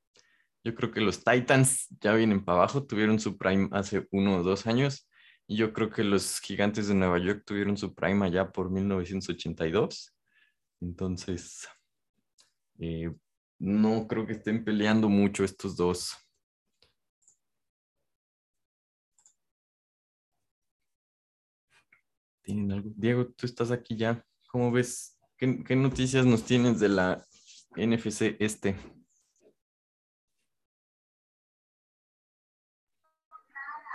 Yo 0.64 0.74
creo 0.74 0.92
que 0.92 1.02
los 1.02 1.24
Titans 1.24 1.88
ya 2.00 2.14
vienen 2.14 2.46
para 2.46 2.60
abajo, 2.60 2.86
tuvieron 2.86 3.20
su 3.20 3.38
prime 3.38 3.68
hace 3.72 4.08
uno 4.12 4.38
o 4.38 4.44
dos 4.44 4.66
años. 4.66 5.10
Y 5.46 5.58
yo 5.58 5.74
creo 5.74 5.90
que 5.90 6.06
los 6.06 6.40
gigantes 6.40 6.88
de 6.88 6.96
Nueva 6.96 7.20
York 7.20 7.44
tuvieron 7.46 7.76
su 7.76 7.94
prime 7.94 8.26
allá 8.26 8.50
por 8.52 8.72
1982. 8.72 10.16
Entonces, 10.80 11.68
eh, 12.80 13.14
no 13.60 14.08
creo 14.08 14.26
que 14.26 14.34
estén 14.34 14.64
peleando 14.64 15.10
mucho 15.10 15.44
estos 15.44 15.76
dos. 15.76 16.16
¿Tienen 22.44 22.72
algo? 22.74 22.90
Diego, 22.96 23.28
tú 23.28 23.46
estás 23.46 23.72
aquí 23.72 23.96
ya. 23.96 24.24
¿Cómo 24.48 24.72
ves? 24.72 25.18
¿Qué, 25.38 25.76
noticias 25.76 26.26
nos 26.26 26.46
tienes 26.46 26.80
de 26.80 26.90
la 26.90 27.26
NFC 27.76 28.36
este? 28.40 28.76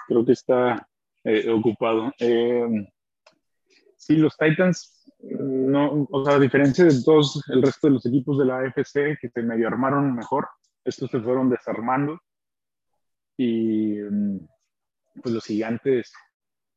Creo 0.06 0.24
que 0.24 0.32
está 0.32 0.88
eh, 1.24 1.50
ocupado. 1.50 2.10
Eh, 2.18 2.90
sí, 3.96 4.16
los 4.16 4.36
Titans, 4.36 5.06
no, 5.20 6.08
o 6.10 6.24
sea, 6.24 6.36
a 6.36 6.40
diferencia 6.40 6.86
de 6.86 7.02
todos 7.04 7.42
el 7.48 7.62
resto 7.62 7.88
de 7.88 7.94
los 7.94 8.06
equipos 8.06 8.38
de 8.38 8.46
la 8.46 8.60
AFC 8.60 9.18
que 9.20 9.28
se 9.28 9.42
medio 9.42 9.68
armaron 9.68 10.14
mejor, 10.14 10.48
estos 10.84 11.10
se 11.10 11.20
fueron 11.20 11.50
desarmando. 11.50 12.18
Y 13.36 14.00
pues 15.22 15.34
los 15.34 15.44
gigantes, 15.44 16.12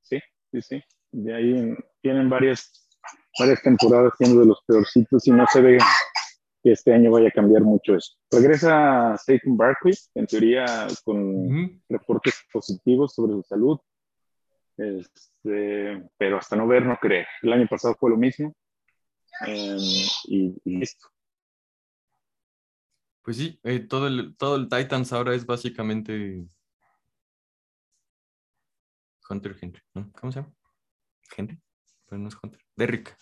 sí, 0.01 0.19
sí, 0.51 0.61
sí. 0.61 0.83
De 1.11 1.33
ahí 1.33 1.75
tienen 2.01 2.29
varias, 2.29 2.87
varias 3.39 3.61
temporadas 3.61 4.13
siendo 4.17 4.41
de 4.41 4.47
los 4.47 4.61
peorcitos 4.65 5.27
y 5.27 5.31
no 5.31 5.45
se 5.47 5.61
ve 5.61 5.77
que 6.63 6.71
este 6.71 6.93
año 6.93 7.11
vaya 7.11 7.29
a 7.29 7.31
cambiar 7.31 7.63
mucho 7.63 7.95
eso. 7.95 8.13
Regresa 8.31 9.17
Saquon 9.17 9.57
Barkley, 9.57 9.93
en 10.15 10.27
teoría 10.27 10.65
con 11.03 11.17
uh 11.17 11.49
-huh. 11.49 11.81
reportes 11.89 12.35
positivos 12.51 13.13
sobre 13.13 13.33
su 13.33 13.43
salud, 13.43 13.79
este, 14.77 16.09
pero 16.17 16.37
hasta 16.37 16.55
no 16.55 16.67
ver, 16.67 16.85
no 16.85 16.97
creer. 16.97 17.27
El 17.41 17.53
año 17.53 17.67
pasado 17.67 17.95
fue 17.99 18.09
lo 18.09 18.17
mismo 18.17 18.55
eh, 19.47 19.77
y, 20.27 20.61
y, 20.63 20.77
listo. 20.77 21.07
Pues 23.23 23.37
sí, 23.37 23.59
eh, 23.63 23.79
todo, 23.79 24.07
el, 24.07 24.35
todo 24.35 24.55
el 24.55 24.67
Titans 24.67 25.13
ahora 25.13 25.35
es 25.35 25.45
básicamente 25.45 26.43
Hunter 29.29 29.55
Henry, 29.61 29.81
¿no? 29.93 30.11
¿Cómo 30.13 30.31
se 30.31 30.41
llama? 30.41 30.53
Henry, 31.35 31.59
pero 32.05 32.21
no 32.21 32.27
es 32.29 32.37
Hunter. 32.41 32.61
Derrick. 32.75 33.15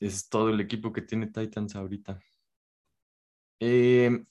Es 0.00 0.28
todo 0.28 0.50
el 0.50 0.60
equipo 0.60 0.92
que 0.92 1.02
tiene 1.02 1.26
Titans 1.28 1.74
ahorita. 1.74 2.20
Eh, 3.60 4.24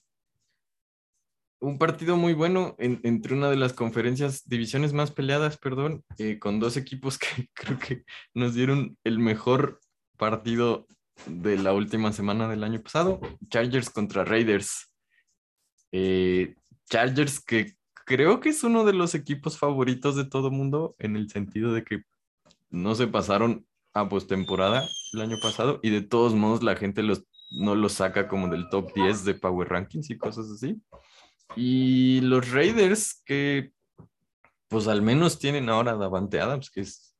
un 1.59 1.77
partido 1.77 2.15
muy 2.17 2.33
bueno 2.33 2.75
en, 2.77 2.99
entre 3.03 3.33
una 3.33 3.49
de 3.49 3.55
las 3.55 3.73
conferencias, 3.73 4.47
divisiones 4.47 4.93
más 4.93 5.11
peleadas, 5.11 5.57
perdón, 5.57 6.03
eh, 6.17 6.37
con 6.37 6.59
dos 6.59 6.77
equipos 6.77 7.17
que 7.17 7.27
creo 7.53 7.79
que 7.79 8.03
nos 8.33 8.53
dieron 8.53 8.97
el 9.03 9.19
mejor 9.19 9.79
partido 10.17 10.87
de 11.25 11.57
la 11.57 11.73
última 11.73 12.11
semana 12.11 12.47
del 12.47 12.63
año 12.63 12.81
pasado, 12.81 13.19
Chargers 13.49 13.89
contra 13.89 14.25
Raiders. 14.25 14.91
Eh, 15.91 16.55
Chargers 16.89 17.39
que 17.39 17.77
creo 18.05 18.39
que 18.39 18.49
es 18.49 18.63
uno 18.63 18.85
de 18.85 18.93
los 18.93 19.15
equipos 19.15 19.57
favoritos 19.57 20.15
de 20.15 20.25
todo 20.25 20.51
mundo 20.51 20.95
en 20.99 21.15
el 21.15 21.29
sentido 21.29 21.73
de 21.73 21.83
que 21.83 22.03
no 22.69 22.95
se 22.95 23.07
pasaron 23.07 23.65
a 23.93 24.07
postemporada 24.07 24.87
el 25.13 25.21
año 25.21 25.37
pasado 25.41 25.79
y 25.81 25.89
de 25.89 26.01
todos 26.01 26.33
modos 26.33 26.63
la 26.63 26.75
gente 26.75 27.03
los, 27.03 27.25
no 27.51 27.75
los 27.75 27.93
saca 27.93 28.27
como 28.27 28.47
del 28.47 28.69
top 28.69 28.93
10 28.93 29.25
de 29.25 29.33
Power 29.35 29.69
Rankings 29.69 30.09
y 30.09 30.17
cosas 30.17 30.49
así. 30.51 30.81
Y 31.55 32.21
los 32.21 32.51
Raiders 32.51 33.21
que 33.25 33.71
pues 34.67 34.87
al 34.87 35.01
menos 35.01 35.39
tienen 35.39 35.69
ahora 35.69 35.95
Davante 35.95 36.41
Adams, 36.41 36.69
que 36.69 36.81
es 36.81 37.15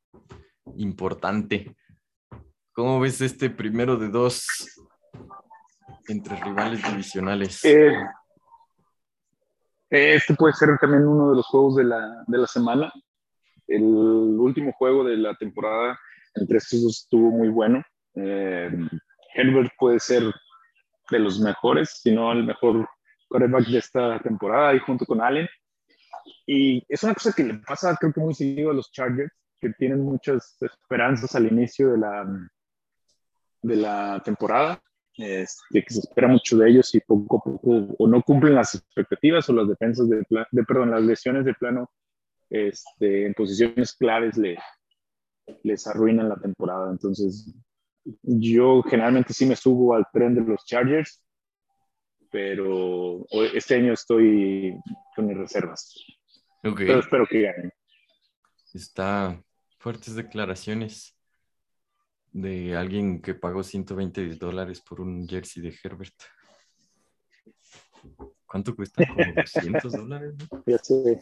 importante. 0.76 1.74
¿Cómo 2.72 3.00
ves 3.00 3.20
este 3.20 3.50
primero 3.50 3.96
de 3.96 4.08
dos 4.08 4.46
entre 6.08 6.36
rivales 6.42 6.82
divisionales? 6.82 7.64
Eh, 7.64 7.96
este 9.90 10.34
puede 10.34 10.54
ser 10.54 10.76
también 10.78 11.06
uno 11.06 11.30
de 11.30 11.36
los 11.36 11.46
juegos 11.46 11.76
de 11.76 11.84
la, 11.84 12.24
de 12.26 12.38
la 12.38 12.46
semana. 12.46 12.92
El 13.66 13.82
último 13.82 14.72
juego 14.72 15.04
de 15.04 15.16
la 15.16 15.34
temporada 15.34 15.98
entre 16.34 16.58
estos 16.58 16.82
dos 16.82 17.02
estuvo 17.02 17.30
muy 17.30 17.48
bueno. 17.48 17.82
Eh, 18.14 18.70
Herbert 19.34 19.72
puede 19.78 20.00
ser 20.00 20.22
de 21.10 21.18
los 21.18 21.40
mejores, 21.40 22.00
si 22.02 22.12
no 22.12 22.32
el 22.32 22.44
mejor 22.44 22.88
quarterback 23.28 23.66
de 23.66 23.78
esta 23.78 24.18
temporada, 24.20 24.70
ahí 24.70 24.78
junto 24.80 25.04
con 25.04 25.20
Allen. 25.20 25.48
Y 26.46 26.84
es 26.88 27.02
una 27.04 27.14
cosa 27.14 27.32
que 27.32 27.44
le 27.44 27.54
pasa, 27.54 27.96
creo 27.96 28.12
que 28.12 28.20
muy 28.20 28.34
seguido 28.34 28.70
a 28.70 28.74
los 28.74 28.90
Chargers, 28.90 29.32
que 29.60 29.70
tienen 29.70 30.00
muchas 30.00 30.56
esperanzas 30.60 31.34
al 31.34 31.46
inicio 31.46 31.92
de 31.92 31.98
la, 31.98 32.26
de 33.62 33.76
la 33.76 34.22
temporada, 34.24 34.80
este, 35.18 35.82
que 35.82 35.94
se 35.94 36.00
espera 36.00 36.28
mucho 36.28 36.58
de 36.58 36.70
ellos 36.70 36.94
y 36.94 37.00
poco 37.00 37.38
a 37.38 37.44
poco 37.44 37.94
o 37.98 38.06
no 38.06 38.22
cumplen 38.22 38.54
las 38.54 38.74
expectativas 38.74 39.48
o 39.48 39.54
las 39.54 39.68
defensas 39.68 40.08
de, 40.08 40.22
de 40.50 40.64
perdón, 40.64 40.90
las 40.90 41.02
lesiones 41.02 41.44
de 41.44 41.54
plano 41.54 41.90
este, 42.50 43.26
en 43.26 43.34
posiciones 43.34 43.94
claves 43.94 44.36
le, 44.36 44.58
les 45.62 45.86
arruinan 45.86 46.28
la 46.28 46.36
temporada. 46.36 46.90
Entonces, 46.90 47.54
yo 48.22 48.82
generalmente 48.82 49.32
sí 49.32 49.46
me 49.46 49.56
subo 49.56 49.94
al 49.94 50.06
tren 50.12 50.34
de 50.34 50.42
los 50.42 50.64
Chargers, 50.64 51.22
pero 52.30 53.26
este 53.54 53.76
año 53.76 53.92
estoy 53.92 54.78
con 55.14 55.26
mis 55.26 55.36
reservas. 55.36 56.04
Pero 56.62 57.00
espero 57.00 57.26
que 57.26 57.42
ganen. 57.42 57.72
Está 58.74 59.40
fuertes 59.78 60.14
declaraciones 60.14 61.15
de 62.36 62.76
alguien 62.76 63.22
que 63.22 63.34
pagó 63.34 63.62
120 63.62 64.36
dólares 64.36 64.82
por 64.82 65.00
un 65.00 65.26
jersey 65.26 65.62
de 65.62 65.74
Herbert. 65.82 66.14
¿Cuánto 68.44 68.76
cuesta? 68.76 69.02
Como 69.06 69.32
200 69.34 69.92
dólares. 69.92 70.34
Ya 70.66 70.78
sé. 70.78 71.20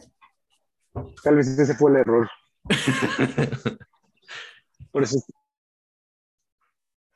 Tal 1.23 1.35
vez 1.35 1.47
ese 1.47 1.73
fue 1.75 1.91
el 1.91 1.97
error. 1.97 2.29
Por 4.91 5.03
eso. 5.03 5.23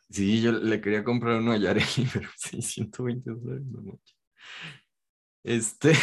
Sí, 0.09 0.41
yo 0.41 0.51
le 0.51 0.81
quería 0.81 1.03
comprar 1.03 1.39
uno 1.39 1.51
a 1.51 1.57
Yareli, 1.57 2.07
pero 2.13 2.29
sí, 2.35 2.61
120 2.61 3.31
dólares, 3.31 3.65
no 3.65 3.81
mucho. 3.81 4.15
Este. 5.43 5.93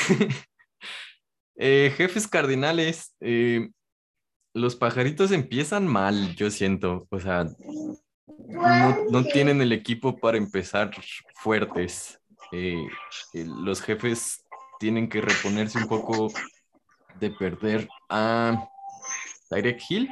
Eh, 1.58 1.92
jefes 1.96 2.28
cardinales, 2.28 3.16
eh, 3.20 3.70
los 4.56 4.74
pajaritos 4.74 5.32
empiezan 5.32 5.86
mal, 5.86 6.34
yo 6.34 6.50
siento. 6.50 7.06
O 7.10 7.20
sea, 7.20 7.46
no, 9.10 9.24
tienen 9.24 9.60
el 9.60 9.72
equipo 9.72 10.16
para 10.16 10.38
empezar 10.38 10.90
fuertes. 11.34 12.18
Eh, 12.52 12.88
los 13.34 13.82
jefes 13.82 14.44
tienen 14.80 15.10
que 15.10 15.20
reponerse 15.20 15.78
un 15.78 15.88
poco 15.88 16.32
de 17.20 17.30
perder 17.30 17.86
a 18.08 18.66
Direct 19.50 19.82
Hill. 19.90 20.08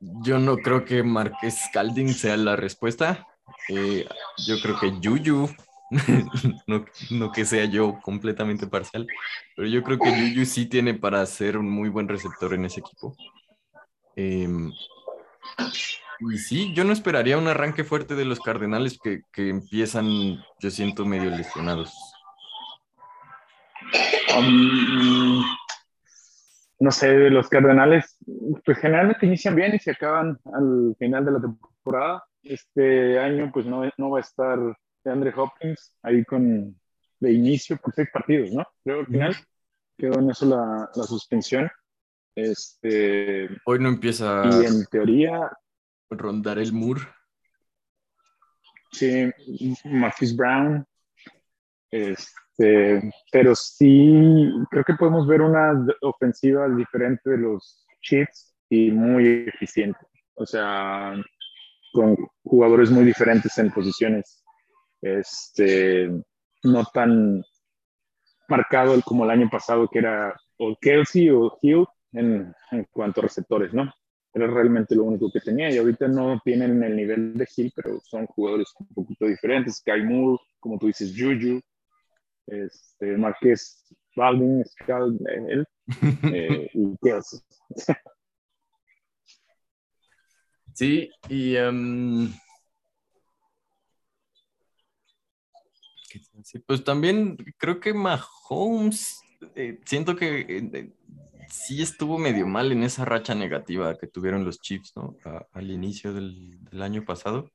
Yo 0.00 0.40
no 0.40 0.56
creo 0.56 0.84
que 0.84 1.04
Marqués 1.04 1.56
Scalding 1.68 2.14
sea 2.14 2.36
la 2.36 2.56
respuesta. 2.56 3.28
Eh, 3.68 4.08
yo 4.44 4.60
creo 4.60 4.78
que 4.80 4.98
Yuyu, 5.00 5.48
no, 7.10 7.32
que 7.32 7.44
sea 7.44 7.64
yo 7.66 8.00
completamente 8.02 8.66
parcial, 8.66 9.06
pero 9.54 9.68
yo 9.68 9.82
creo 9.82 9.98
que 9.98 10.10
Yuyu 10.10 10.44
sí 10.44 10.66
tiene 10.66 10.94
para 10.94 11.24
ser 11.26 11.56
un 11.56 11.70
muy 11.70 11.88
buen 11.88 12.08
receptor 12.08 12.54
en 12.54 12.64
ese 12.64 12.80
equipo. 12.80 13.14
Em, 14.16 14.72
y 16.20 16.38
sí, 16.38 16.72
yo 16.74 16.84
no 16.84 16.92
esperaría 16.92 17.38
un 17.38 17.46
arranque 17.46 17.84
fuerte 17.84 18.14
de 18.14 18.24
los 18.24 18.40
Cardenales 18.40 18.98
que, 19.02 19.20
que 19.32 19.48
empiezan, 19.48 20.06
yo 20.60 20.70
siento, 20.70 21.04
medio 21.04 21.30
lesionados. 21.30 21.94
Um, 24.36 25.44
no 26.80 26.90
sé, 26.90 27.30
los 27.30 27.48
Cardenales, 27.48 28.18
pues 28.64 28.78
generalmente 28.78 29.26
inician 29.26 29.54
bien 29.54 29.74
y 29.74 29.78
se 29.78 29.92
acaban 29.92 30.38
al 30.52 30.96
final 30.98 31.24
de 31.24 31.32
la 31.32 31.40
temporada. 31.40 32.24
Este 32.42 33.18
año, 33.18 33.50
pues 33.52 33.66
no, 33.66 33.82
no 33.96 34.10
va 34.10 34.18
a 34.18 34.22
estar 34.22 34.58
Andre 35.10 35.32
Hopkins 35.36 35.94
ahí 36.02 36.24
con 36.24 36.78
de 37.18 37.32
inicio 37.32 37.76
por 37.78 37.94
seis 37.94 38.08
partidos, 38.12 38.52
¿no? 38.52 38.66
Creo 38.84 39.00
al 39.00 39.06
final 39.06 39.36
quedó 39.96 40.20
en 40.20 40.30
eso 40.30 40.46
la, 40.46 40.90
la 40.94 41.04
suspensión. 41.04 41.70
Este, 42.34 43.48
Hoy 43.64 43.78
no 43.78 43.88
empieza. 43.88 44.42
Y 44.44 44.66
en 44.66 44.84
teoría. 44.86 45.50
Rondar 46.10 46.58
el 46.58 46.72
mur. 46.72 46.98
Sí, 48.92 49.30
Marquis 49.84 50.36
Brown. 50.36 50.86
Este, 51.90 52.30
este, 52.58 53.10
pero 53.30 53.54
sí, 53.54 54.50
creo 54.70 54.84
que 54.84 54.94
podemos 54.94 55.26
ver 55.26 55.42
una 55.42 55.72
ofensiva 56.02 56.68
diferente 56.68 57.30
de 57.30 57.38
los 57.38 57.86
Chiefs 58.00 58.54
y 58.68 58.90
muy 58.90 59.46
eficiente. 59.48 59.98
O 60.34 60.46
sea, 60.46 61.14
con 61.92 62.16
jugadores 62.42 62.90
muy 62.90 63.04
diferentes 63.04 63.56
en 63.58 63.70
posiciones. 63.70 64.42
Este, 65.00 66.10
no 66.62 66.84
tan 66.92 67.44
marcado 68.48 69.00
como 69.02 69.24
el 69.24 69.30
año 69.30 69.48
pasado, 69.50 69.88
que 69.88 69.98
era 69.98 70.34
o 70.58 70.76
Kelsey 70.80 71.30
o 71.30 71.58
Hill 71.60 71.84
en, 72.12 72.54
en 72.70 72.86
cuanto 72.90 73.20
a 73.20 73.24
receptores, 73.24 73.72
¿no? 73.72 73.92
Era 74.32 74.46
realmente 74.46 74.94
lo 74.94 75.04
único 75.04 75.30
que 75.32 75.40
tenía 75.40 75.70
y 75.70 75.78
ahorita 75.78 76.08
no 76.08 76.40
tienen 76.44 76.82
el 76.82 76.96
nivel 76.96 77.34
de 77.34 77.48
Hill, 77.56 77.72
pero 77.74 78.00
son 78.04 78.26
jugadores 78.26 78.72
un 78.78 78.86
poquito 78.88 79.26
diferentes. 79.26 79.76
Sky 79.76 80.02
Moore, 80.02 80.42
como 80.60 80.78
tú 80.78 80.86
dices, 80.86 81.14
Juju, 81.16 81.60
este, 82.46 83.16
Marqués 83.16 83.84
Baldwin, 84.14 84.64
Scal, 84.64 85.18
él, 85.48 85.66
eh, 86.34 86.70
y 86.72 86.96
Kelsey. 87.02 87.40
Sí, 90.74 91.10
y 91.28 91.56
um, 91.56 92.30
pues 96.66 96.84
también 96.84 97.36
creo 97.58 97.80
que 97.80 97.92
Mahomes, 97.92 99.20
eh, 99.54 99.80
siento 99.84 100.16
que 100.16 100.46
eh, 100.48 100.92
sí 101.48 101.82
estuvo 101.82 102.18
medio 102.18 102.46
mal 102.46 102.72
en 102.72 102.82
esa 102.82 103.04
racha 103.04 103.34
negativa 103.34 103.96
que 103.98 104.06
tuvieron 104.06 104.44
los 104.44 104.60
Chiefs, 104.60 104.92
¿no? 104.96 105.16
al 105.52 105.70
inicio 105.70 106.12
del, 106.12 106.58
año 106.80 107.04
pasado. 107.04 107.50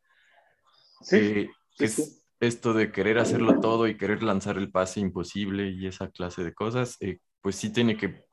Sí, 1.01 1.49
sí 1.77 2.21
esto 2.41 2.73
de 2.73 2.91
querer 2.91 3.19
hacerlo 3.19 3.59
todo 3.59 3.87
y 3.87 3.95
querer 3.95 4.23
lanzar 4.23 4.57
el 4.57 4.71
pase 4.71 4.99
imposible 4.99 5.69
y 5.69 5.85
esa 5.85 6.09
clase 6.09 6.43
de 6.43 6.53
cosas, 6.53 6.97
eh, 6.99 7.19
pues 7.39 7.55
sí 7.55 7.71
tiene 7.71 7.95
que 7.95 8.25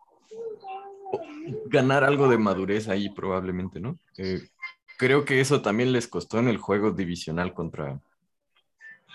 ganar 1.67 2.05
algo 2.05 2.29
de 2.29 2.39
madurez 2.39 2.89
ahí 2.89 3.11
probablemente, 3.11 3.81
¿no? 3.81 3.99
Eh, 4.17 4.49
creo 4.97 5.27
que 5.27 5.41
eso 5.41 5.61
también 5.61 5.93
les 5.93 6.09
costó 6.09 6.39
en 6.39 6.49
el 6.49 6.57
juego 6.57 6.91
divisional 6.91 7.53
contra, 7.53 8.01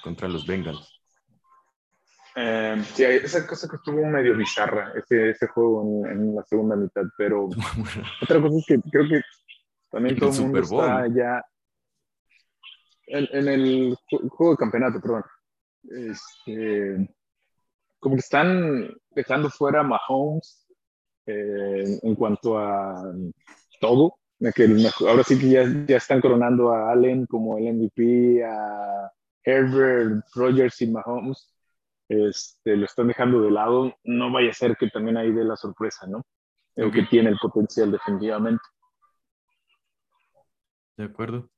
contra 0.03 0.29
los 0.29 0.45
Bengals. 0.45 0.92
Eh, 2.35 2.83
sí, 2.93 3.03
esa 3.03 3.45
cosa 3.45 3.67
que 3.69 3.75
estuvo 3.75 4.05
medio 4.05 4.35
bizarra, 4.35 4.91
ese, 4.95 5.31
ese 5.31 5.47
juego 5.47 6.05
en, 6.07 6.35
la 6.35 6.43
segunda 6.43 6.75
mitad, 6.75 7.03
pero 7.17 7.47
otra 8.21 8.41
cosa 8.41 8.57
es 8.57 8.65
que 8.65 8.89
creo 8.89 9.07
que 9.07 9.21
también 9.91 10.17
todo 10.17 10.31
el 10.31 10.41
mundo 10.41 10.59
está 10.59 11.07
ya 11.07 11.43
en, 13.07 13.47
el 13.47 13.95
juego 14.29 14.53
de 14.53 14.57
campeonato, 14.57 14.99
perdón, 14.99 15.23
este, 15.83 17.09
como 17.99 18.15
que 18.15 18.21
están 18.21 18.93
dejando 19.11 19.49
fuera 19.49 19.81
a 19.81 19.83
Mahomes 19.83 20.67
eh, 21.25 21.99
en 22.01 22.15
cuanto 22.15 22.57
a 22.57 23.13
todo. 23.79 24.15
Que 24.55 24.67
ahora 25.07 25.23
sí 25.23 25.39
que 25.39 25.49
ya, 25.49 25.63
ya, 25.87 25.97
están 25.97 26.19
coronando 26.19 26.73
a 26.73 26.91
Allen 26.91 27.25
como 27.27 27.57
el 27.57 27.73
MVP, 27.75 28.43
a 28.43 29.09
Herbert, 29.41 30.25
Rogers 30.33 30.81
y 30.81 30.87
Mahomes. 30.87 31.52
Este, 32.09 32.75
lo 32.75 32.85
están 32.85 33.07
dejando 33.07 33.41
de 33.41 33.51
lado. 33.51 33.95
No 34.03 34.31
vaya 34.31 34.49
a 34.49 34.53
ser 34.53 34.75
que 34.77 34.89
también 34.89 35.17
hay 35.17 35.31
de 35.31 35.45
la 35.45 35.55
sorpresa, 35.55 36.07
¿no? 36.07 36.25
El 36.75 36.91
que 36.91 37.03
tiene 37.03 37.29
el 37.29 37.37
potencial 37.37 37.91
definitivamente. 37.91 38.63
De 40.97 41.05
acuerdo. 41.05 41.49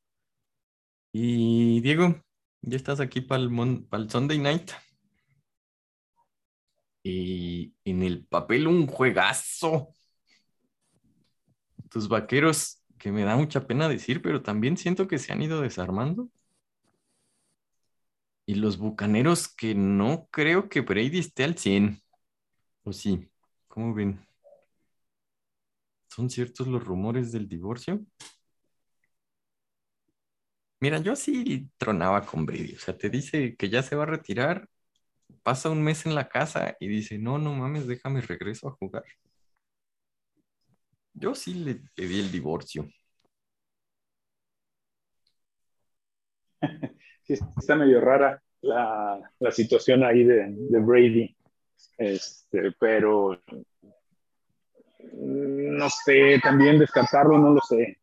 Y 1.12 1.82
Diego, 1.82 2.22
ya 2.62 2.76
estás 2.76 3.00
aquí 3.00 3.22
para 3.22 3.44
el, 3.44 4.10
Sunday 4.10 4.38
Night. 4.38 4.72
Y 7.04 7.74
en 7.86 8.04
el 8.04 8.26
papel 8.26 8.68
un 8.68 8.88
juegazo. 8.88 9.94
Tus 11.90 12.10
vaqueros, 12.10 12.84
que 12.98 13.12
me 13.12 13.24
da 13.24 13.38
mucha 13.38 13.68
pena 13.68 13.88
decir, 13.88 14.22
pero 14.22 14.42
también 14.42 14.76
siento 14.78 15.08
que 15.08 15.20
se 15.20 15.32
han 15.32 15.42
ido 15.42 15.62
desarmando. 15.62 16.30
Y 18.48 18.56
los 18.56 18.78
bucaneros 18.78 19.48
que 19.48 19.76
no 19.76 20.28
creo 20.32 20.70
que 20.70 20.82
Brady 20.82 21.20
esté 21.20 21.44
al 21.44 21.58
100. 21.58 22.02
¿O 22.84 22.94
sí? 22.94 23.30
¿Cómo 23.68 23.94
ven? 23.94 24.20
¿Son 26.08 26.32
ciertos 26.32 26.66
los 26.68 26.84
rumores 26.84 27.32
del 27.32 27.48
divorcio? 27.48 28.04
Mira, 30.80 31.00
yo 31.00 31.16
sí 31.16 31.70
tronaba 31.78 32.26
con 32.26 32.46
Brady. 32.46 32.76
O 32.76 32.80
sea, 32.80 32.98
te 32.98 33.10
dice 33.10 33.56
que 33.56 33.70
ya 33.70 33.82
se 33.84 33.96
va 33.96 34.04
a 34.04 34.06
retirar, 34.08 34.70
pasa 35.44 35.70
un 35.72 35.84
mes 35.84 36.06
en 36.06 36.16
la 36.16 36.30
casa 36.30 36.76
y 36.80 36.88
dice, 36.88 37.20
no, 37.20 37.38
no 37.40 37.54
mames, 37.56 37.88
déjame 37.88 38.22
regreso 38.22 38.70
a 38.70 38.72
jugar. 38.74 39.06
Yo 41.14 41.34
sí 41.36 41.56
le 41.56 41.76
pedí 41.96 42.20
el 42.20 42.32
divorcio. 42.32 42.88
Sí, 47.26 47.34
está 47.34 47.76
medio 47.76 48.00
rara 48.00 48.42
la, 48.62 49.20
situación 49.52 50.04
ahí 50.04 50.24
de, 50.24 50.56
Brady. 50.80 51.36
Este, 51.98 52.72
pero 52.80 53.40
Mm, 55.14 55.78
no 55.78 55.90
sé, 55.90 56.40
también 56.42 56.80
descartarlo, 56.80 57.38
no 57.38 57.52
lo 57.52 57.62
sé. 57.62 57.98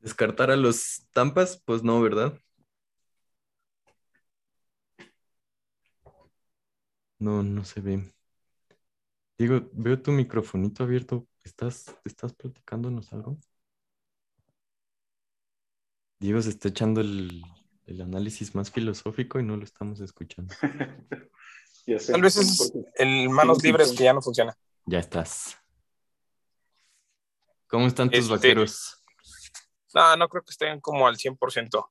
¿Descartar 0.00 0.50
a 0.50 0.56
los 0.56 1.06
Tampas? 1.12 1.62
Pues 1.64 1.82
no, 1.82 2.00
¿verdad? 2.00 2.38
No, 7.18 7.42
no 7.42 7.64
se 7.64 7.80
ve. 7.80 8.12
Digo, 9.38 9.68
veo 9.72 10.00
tu 10.00 10.12
microfonito 10.12 10.84
abierto. 10.84 11.26
¿Estás, 11.44 11.94
¿Estás 12.04 12.32
platicándonos 12.34 13.12
algo? 13.12 13.38
Diego 16.22 16.40
se 16.40 16.50
está 16.50 16.68
echando 16.68 17.00
el, 17.00 17.42
análisis 18.00 18.54
más 18.54 18.70
filosófico 18.70 19.40
y 19.40 19.42
no 19.42 19.56
lo 19.56 19.64
estamos 19.64 19.98
escuchando. 19.98 20.54
Tal 22.06 22.22
vez 22.22 22.36
es 22.36 22.72
el 22.94 23.28
manos 23.28 23.60
libres 23.64 23.90
que 23.90 24.04
ya 24.04 24.12
no 24.12 24.22
funciona. 24.22 24.56
Ya 24.86 25.00
estás. 25.00 25.58
¿Cómo 27.66 27.88
están 27.88 28.08
tus 28.08 28.20
este, 28.20 28.32
vaqueros? 28.32 29.02
No, 29.94 30.16
no 30.16 30.28
creo 30.28 30.44
que 30.44 30.52
estén 30.52 30.80
como 30.80 31.08
al 31.08 31.16
100%. 31.16 31.90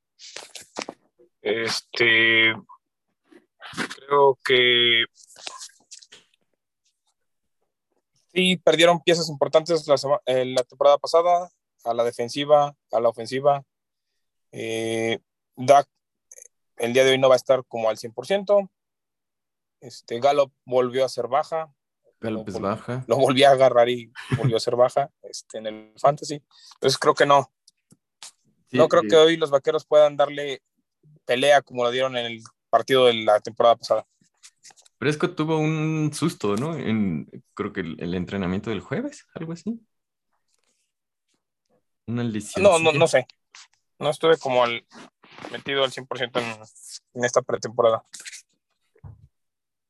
Este. 1.41 2.56
Creo 3.98 4.39
que. 4.46 5.04
Sí, 8.34 8.56
perdieron 8.63 9.02
piezas 9.02 9.28
importantes 9.28 9.86
la, 9.88 9.96
eh, 10.26 10.46
la 10.46 10.63
temporada 10.63 10.98
pasada, 10.98 11.52
a 11.84 11.94
la 11.94 12.06
defensiva, 12.06 12.74
a 12.94 13.00
la 13.02 13.10
ofensiva. 13.10 13.65
Eh, 14.52 15.20
Dak 15.56 15.88
el 16.82 16.94
día 16.94 17.04
de 17.04 17.12
hoy 17.12 17.20
no 17.20 17.30
va 17.30 17.36
a 17.36 17.38
estar 17.38 17.64
como 17.68 17.90
al 17.90 17.98
100%. 17.98 18.70
Este, 19.82 20.20
Gallup 20.20 20.52
volvió 20.66 21.06
a 21.06 21.10
ser 21.10 21.28
baja. 21.28 21.72
Gallup 22.20 22.50
es 22.50 22.60
baja. 22.60 23.04
Lo 23.08 23.18
volví 23.18 23.44
a 23.44 23.52
agarrar 23.52 23.88
y 23.90 24.12
volvió 24.38 24.58
a 24.58 24.60
ser 24.60 24.76
baja 24.76 25.12
este, 25.22 25.60
en 25.60 25.68
el 25.68 25.94
fantasy. 25.98 26.42
Entonces 26.76 26.98
creo 26.98 27.14
que 27.14 27.26
no. 27.28 27.52
no 28.72 28.90
creo 28.90 29.04
que 29.04 29.16
hoy 29.16 29.38
los 29.38 29.52
vaqueros 29.52 29.86
puedan 29.86 30.18
darle 30.18 30.64
pelea 31.26 31.62
como 31.62 31.84
lo 31.84 31.92
dieron 31.92 32.18
en 32.18 32.26
el 32.26 32.44
partido 32.70 33.06
de 33.06 33.14
la 33.14 33.40
temporada 33.40 33.76
pasada. 33.76 34.08
Prescott 34.98 35.36
tuvo 35.36 35.58
un 35.58 36.12
susto, 36.14 36.56
¿no? 36.56 36.76
En, 36.76 37.28
creo 37.54 37.74
que 37.74 37.82
el, 37.82 38.14
entrenamiento 38.14 38.72
del 38.72 38.82
jueves, 38.82 39.26
algo 39.36 39.54
así. 39.54 39.80
Una 42.08 42.24
lesión. 42.24 42.64
No, 42.64 42.80
no, 42.80 42.92
no 42.92 43.08
sé 43.08 43.28
no 44.02 44.10
estuve 44.10 44.38
como 44.38 44.64
al, 44.64 44.86
metido 45.52 45.84
al 45.84 45.92
100% 45.92 46.40
en, 46.40 46.46
en 47.14 47.26
esta 47.26 47.42
pretemporada. 47.42 48.04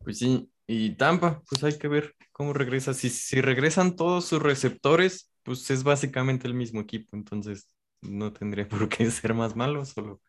Pues 0.04 0.20
sí, 0.20 0.50
y 0.68 0.96
Tampa, 0.96 1.42
pues 1.50 1.64
hay 1.64 1.78
que 1.78 1.88
ver 1.88 2.16
cómo 2.32 2.54
regresa. 2.54 2.94
Si, 2.94 3.10
si 3.10 3.42
regresan 3.42 3.96
todos 3.96 4.26
sus 4.26 4.42
receptores, 4.42 5.32
pues 5.44 5.70
es 5.70 5.84
básicamente 5.84 6.48
el 6.48 6.54
mismo 6.54 6.82
equipo, 6.82 7.16
entonces 7.16 7.68
no 8.02 8.34
tendría 8.34 8.68
por 8.70 8.90
qué 8.90 9.10
ser 9.12 9.34
más 9.34 9.56
malo, 9.56 9.86
solo 9.86 10.22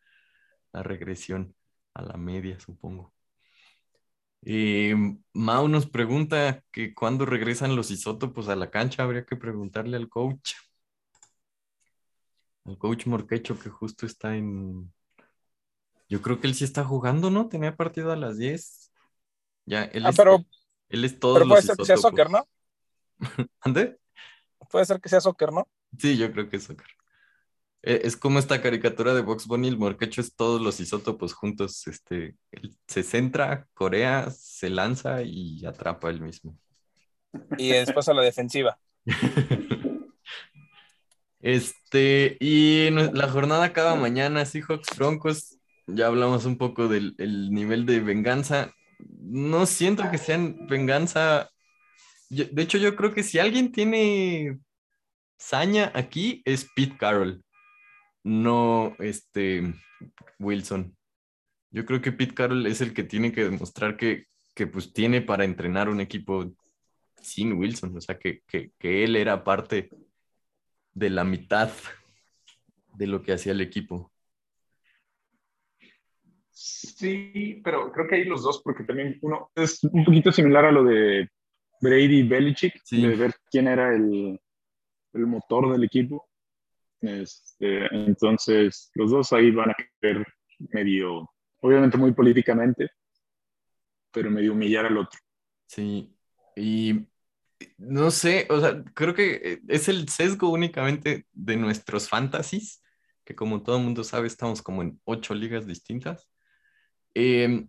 la 0.72 0.82
regresión 0.82 1.54
a 1.94 2.02
la 2.02 2.16
media, 2.16 2.58
supongo. 2.60 3.12
Y 4.44 4.90
Mau 5.32 5.68
nos 5.68 5.86
pregunta 5.86 6.64
que 6.72 6.94
cuándo 6.94 7.24
regresan 7.24 7.76
los 7.76 7.90
isótopos 7.90 8.48
a 8.48 8.56
la 8.56 8.70
cancha, 8.70 9.04
habría 9.04 9.24
que 9.24 9.36
preguntarle 9.36 9.96
al 9.96 10.08
coach. 10.08 10.54
El 12.64 12.78
coach 12.78 13.06
Morquecho 13.06 13.58
que 13.58 13.68
justo 13.70 14.06
está 14.06 14.36
en... 14.36 14.92
Yo 16.08 16.20
creo 16.22 16.40
que 16.40 16.46
él 16.46 16.54
sí 16.54 16.64
está 16.64 16.84
jugando, 16.84 17.30
¿no? 17.30 17.48
Tenía 17.48 17.76
partido 17.76 18.12
a 18.12 18.16
las 18.16 18.36
10. 18.36 18.92
Ya, 19.64 19.84
él, 19.84 20.04
ah, 20.04 20.10
es, 20.10 20.16
pero, 20.16 20.44
él 20.88 21.04
es 21.04 21.18
todo. 21.18 21.34
Pero 21.34 21.48
puede 21.48 21.62
ser 21.62 21.76
que 21.76 21.84
sea 21.84 21.96
soccer, 21.96 22.30
¿no? 22.30 22.46
¿Ande? 23.60 23.98
Puede 24.70 24.84
ser 24.84 25.00
que 25.00 25.08
sea 25.08 25.20
soccer, 25.20 25.52
¿no? 25.52 25.68
Sí, 25.98 26.16
yo 26.16 26.30
creo 26.32 26.48
que 26.48 26.56
es 26.56 26.64
soccer. 26.64 26.86
E, 27.82 28.02
es 28.04 28.16
como 28.16 28.38
esta 28.38 28.60
caricatura 28.60 29.14
de 29.14 29.22
Box 29.22 29.46
Bunny, 29.46 29.68
el 29.68 29.78
morquecho 29.78 30.20
es 30.20 30.34
todos 30.34 30.60
los 30.60 30.80
isótopos 30.80 31.32
juntos. 31.32 31.86
Este, 31.86 32.36
se 32.86 33.02
centra, 33.02 33.68
corea, 33.74 34.30
se 34.30 34.70
lanza 34.70 35.22
y 35.22 35.64
atrapa 35.64 36.10
él 36.10 36.20
mismo. 36.20 36.56
Y 37.56 37.70
después 37.70 38.08
a 38.08 38.14
la 38.14 38.22
defensiva. 38.22 38.78
Este, 41.42 42.36
y 42.38 42.90
la 42.90 43.28
jornada 43.28 43.64
acaba 43.64 43.96
mañana, 43.96 44.46
Seahawks 44.46 44.96
Broncos. 44.96 45.58
Ya 45.88 46.06
hablamos 46.06 46.44
un 46.46 46.56
poco 46.56 46.86
del 46.88 47.16
nivel 47.50 47.84
de 47.84 48.00
venganza. 48.00 48.72
No 49.20 49.66
siento 49.66 50.08
que 50.10 50.18
sean 50.18 50.66
venganza. 50.68 51.50
de 52.30 52.62
hecho, 52.62 52.78
yo 52.78 52.94
creo 52.96 53.12
que 53.12 53.24
si 53.24 53.40
alguien 53.40 53.72
tiene 53.72 54.60
saña 55.36 55.90
aquí 55.94 56.42
es 56.44 56.68
Pete 56.76 56.96
Carroll, 56.96 57.44
no 58.22 58.94
este 59.00 59.74
Wilson. 60.38 60.96
Yo 61.70 61.84
creo 61.84 62.00
que 62.00 62.12
Pete 62.12 62.34
Carroll 62.34 62.66
es 62.66 62.80
el 62.80 62.94
que 62.94 63.02
tiene 63.02 63.32
que 63.32 63.44
demostrar 63.44 63.96
que, 63.96 64.26
que 64.54 64.68
pues 64.68 64.92
tiene 64.92 65.22
para 65.22 65.44
entrenar 65.44 65.88
un 65.88 66.00
equipo 66.00 66.52
sin 67.20 67.54
Wilson, 67.54 67.96
o 67.96 68.00
sea, 68.00 68.18
que, 68.18 68.42
que, 68.46 68.72
que 68.78 69.04
él 69.04 69.16
era 69.16 69.44
parte 69.44 69.90
de 70.94 71.10
la 71.10 71.24
mitad 71.24 71.70
de 72.94 73.06
lo 73.06 73.22
que 73.22 73.32
hacía 73.32 73.52
el 73.52 73.60
equipo. 73.60 74.12
Sí, 76.50 77.60
pero 77.64 77.90
creo 77.90 78.06
que 78.06 78.16
hay 78.16 78.24
los 78.24 78.42
dos, 78.42 78.60
porque 78.62 78.84
también 78.84 79.18
uno 79.22 79.50
es 79.54 79.82
un 79.84 80.04
poquito 80.04 80.30
similar 80.30 80.66
a 80.66 80.72
lo 80.72 80.84
de 80.84 81.28
Brady 81.80 82.20
y 82.20 82.28
Belichick, 82.28 82.74
de 82.90 83.16
ver 83.16 83.34
quién 83.50 83.66
era 83.66 83.94
el, 83.94 84.38
el 85.14 85.26
motor 85.26 85.72
del 85.72 85.84
equipo. 85.84 86.28
Este, 87.00 87.86
entonces, 87.92 88.90
los 88.94 89.10
dos 89.10 89.32
ahí 89.32 89.50
van 89.50 89.70
a 89.70 89.76
querer 90.00 90.24
medio, 90.58 91.28
obviamente 91.60 91.96
muy 91.96 92.12
políticamente, 92.12 92.90
pero 94.12 94.30
medio 94.30 94.52
humillar 94.52 94.86
al 94.86 94.98
otro. 94.98 95.18
Sí, 95.66 96.14
y 96.54 97.08
no 97.78 98.10
sé, 98.10 98.46
o 98.50 98.60
sea, 98.60 98.82
creo 98.94 99.14
que 99.14 99.40
eh, 99.42 99.60
es 99.68 99.88
el 99.88 100.08
sesgo 100.08 100.50
únicamente 100.50 101.26
de 101.32 101.56
nuestros 101.56 102.08
fantasies, 102.08 102.82
que 103.24 103.34
como 103.34 103.62
todo 103.62 103.78
mundo 103.78 104.04
sabe, 104.04 104.26
estamos 104.26 104.62
como 104.62 104.82
en 104.82 105.00
ocho 105.04 105.34
ligas 105.34 105.66
distintas. 105.66 106.28
Em, 107.14 107.68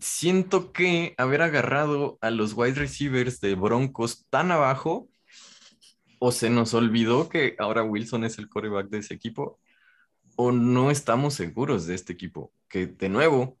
siento 0.00 0.72
que 0.72 1.14
haber 1.18 1.42
agarrado 1.42 2.18
a 2.20 2.30
los 2.30 2.54
wide 2.54 2.74
receivers 2.74 3.40
de 3.40 3.54
Broncos 3.54 4.26
tan 4.30 4.50
abajo, 4.52 5.08
o 6.20 6.32
se 6.32 6.50
nos 6.50 6.74
olvidó 6.74 7.28
que 7.28 7.54
ahora 7.58 7.84
Wilson 7.84 8.24
es 8.24 8.38
el 8.38 8.48
coreback 8.48 8.88
de 8.88 8.98
ese 8.98 9.14
equipo, 9.14 9.60
o 10.36 10.52
no 10.52 10.90
estamos 10.90 11.34
seguros 11.34 11.86
de 11.86 11.94
este 11.94 12.12
equipo, 12.12 12.52
que 12.68 12.86
de 12.86 13.08
nuevo, 13.08 13.58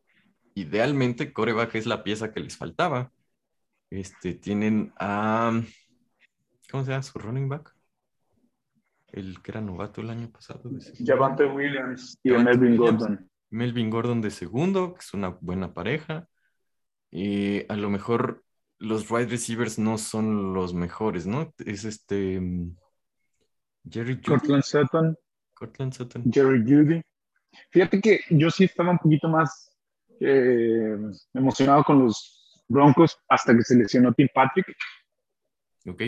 idealmente 0.54 1.32
coreback 1.32 1.76
es 1.76 1.86
la 1.86 2.02
pieza 2.02 2.32
que 2.32 2.40
les 2.40 2.56
faltaba 2.56 3.12
este, 3.90 4.34
tienen 4.34 4.92
a. 4.98 5.60
¿Cómo 6.70 6.84
se 6.84 6.90
llama 6.90 7.02
su 7.02 7.18
running 7.18 7.48
back? 7.48 7.74
El 9.08 9.40
que 9.40 9.52
era 9.52 9.60
novato 9.60 10.00
el 10.02 10.10
año 10.10 10.30
pasado. 10.30 10.70
Javante 11.04 11.46
Williams 11.46 12.18
y 12.22 12.30
Melvin 12.30 12.76
Gordon. 12.76 13.30
Melvin 13.50 13.88
Gordon 13.88 14.20
de 14.20 14.30
segundo, 14.30 14.92
que 14.92 15.00
es 15.00 15.14
una 15.14 15.28
buena 15.28 15.72
pareja. 15.72 16.28
Y 17.10 17.70
a 17.72 17.76
lo 17.76 17.88
mejor 17.88 18.44
los 18.78 19.10
wide 19.10 19.28
receivers 19.28 19.78
no 19.78 19.96
son 19.96 20.52
los 20.52 20.74
mejores, 20.74 21.26
¿no? 21.26 21.54
Es 21.64 21.84
este. 21.84 22.38
Mm, 22.38 22.76
Jerry 23.90 24.16
Judy. 24.16 24.26
Cortland 24.26 24.62
Sutton. 24.62 25.16
Cortland 25.54 25.92
Sutton. 25.94 26.24
Jerry 26.30 26.62
Judy. 26.62 27.02
Fíjate 27.70 28.00
que 28.00 28.20
yo 28.30 28.50
sí 28.50 28.64
estaba 28.64 28.90
un 28.90 28.98
poquito 28.98 29.28
más 29.28 29.74
eh, 30.20 30.96
emocionado 31.32 31.82
con 31.82 32.04
los 32.04 32.37
Broncos 32.68 33.18
hasta 33.28 33.56
que 33.56 33.62
se 33.62 33.76
lesionó 33.76 34.12
Tim 34.12 34.28
Patrick. 34.32 34.74
Ok. 35.86 36.02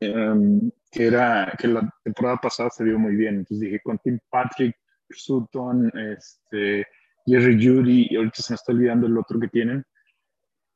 Em, 0.00 0.70
que 0.90 1.06
era 1.06 1.54
que 1.58 1.68
la 1.68 1.88
temporada 2.02 2.36
pasada 2.36 2.70
se 2.70 2.84
vio 2.84 2.98
muy 2.98 3.14
bien. 3.16 3.36
Entonces 3.36 3.60
dije, 3.60 3.80
con 3.82 3.98
Tim 3.98 4.18
Patrick, 4.28 4.76
Sutton, 5.08 5.90
este, 5.94 6.86
Jerry 7.26 7.54
Judy, 7.54 8.08
y 8.10 8.16
ahorita 8.16 8.42
se 8.42 8.52
me 8.52 8.56
está 8.56 8.72
olvidando 8.72 9.06
el 9.06 9.16
otro 9.16 9.38
que 9.38 9.48
tienen. 9.48 9.84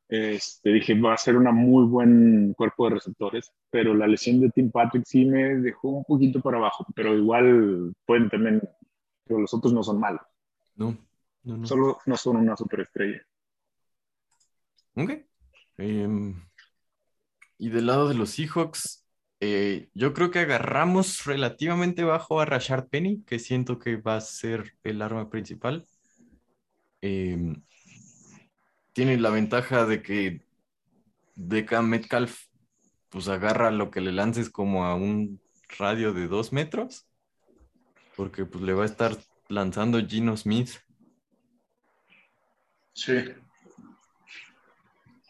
Este, 0.09 0.71
dije, 0.71 0.99
va 0.99 1.13
a 1.13 1.17
ser 1.17 1.35
un 1.35 1.43
muy 1.53 1.85
buen 1.85 2.53
cuerpo 2.53 2.85
de 2.85 2.95
receptores, 2.95 3.51
pero 3.69 3.93
la 3.93 4.07
lesión 4.07 4.39
de 4.39 4.49
Tim 4.49 4.71
Patrick 4.71 5.03
sí 5.05 5.25
me 5.25 5.57
dejó 5.57 5.89
un 5.89 6.05
poquito 6.05 6.39
para 6.39 6.57
abajo, 6.57 6.85
pero 6.95 7.13
igual 7.13 7.93
pueden 8.05 8.29
también, 8.29 8.61
pero 9.25 9.41
los 9.41 9.53
otros 9.53 9.73
no 9.73 9.83
son 9.83 9.99
malos. 9.99 10.21
No, 10.75 10.97
no, 11.43 11.57
no. 11.57 11.65
Solo 11.67 11.97
no 12.05 12.15
son 12.15 12.37
una 12.37 12.55
superestrella. 12.55 13.21
Ok. 14.97 15.11
Em, 15.77 16.43
y 17.59 17.69
del 17.69 17.85
lado 17.85 18.09
de 18.09 18.15
los 18.15 18.31
Seahawks, 18.31 19.05
eh, 19.39 19.89
yo 19.93 20.13
creo 20.13 20.31
que 20.31 20.39
agarramos 20.39 21.25
relativamente 21.25 22.03
bajo 22.03 22.39
a 22.39 22.45
Rashard 22.45 22.89
Penny, 22.89 23.23
que 23.23 23.37
siento 23.37 23.77
que 23.77 23.97
va 23.97 24.15
a 24.15 24.21
ser 24.21 24.73
el 24.83 25.03
arma 25.03 25.29
principal. 25.29 25.85
Em, 27.01 27.61
tiene 28.93 29.17
la 29.17 29.29
ventaja 29.29 29.85
de 29.85 30.01
que 30.01 30.41
Deca 31.35 31.83
Metcalf 31.83 32.45
pues 33.09 33.27
agarra 33.27 33.69
lo 33.69 33.91
que 33.91 34.01
le 34.01 34.11
lances 34.11 34.49
como 34.49 34.85
a 34.85 34.95
un 34.95 35.39
radio 35.77 36.11
de 36.11 36.27
dos 36.27 36.51
metros, 36.51 37.07
porque 38.15 38.45
pues 38.45 38.63
le 38.63 38.73
va 38.73 38.81
a 38.81 38.87
estar 38.87 39.15
lanzando 39.47 39.99
Gino 39.99 40.35
Smith. 40.35 40.71
Sí. 42.93 43.13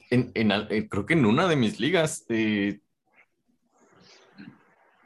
En, 0.10 0.32
en 0.36 0.52
eh, 0.52 0.88
creo 0.90 1.06
que 1.06 1.14
en 1.14 1.26
una 1.26 1.48
de 1.48 1.56
mis 1.56 1.80
ligas, 1.80 2.26
eh, 2.30 2.80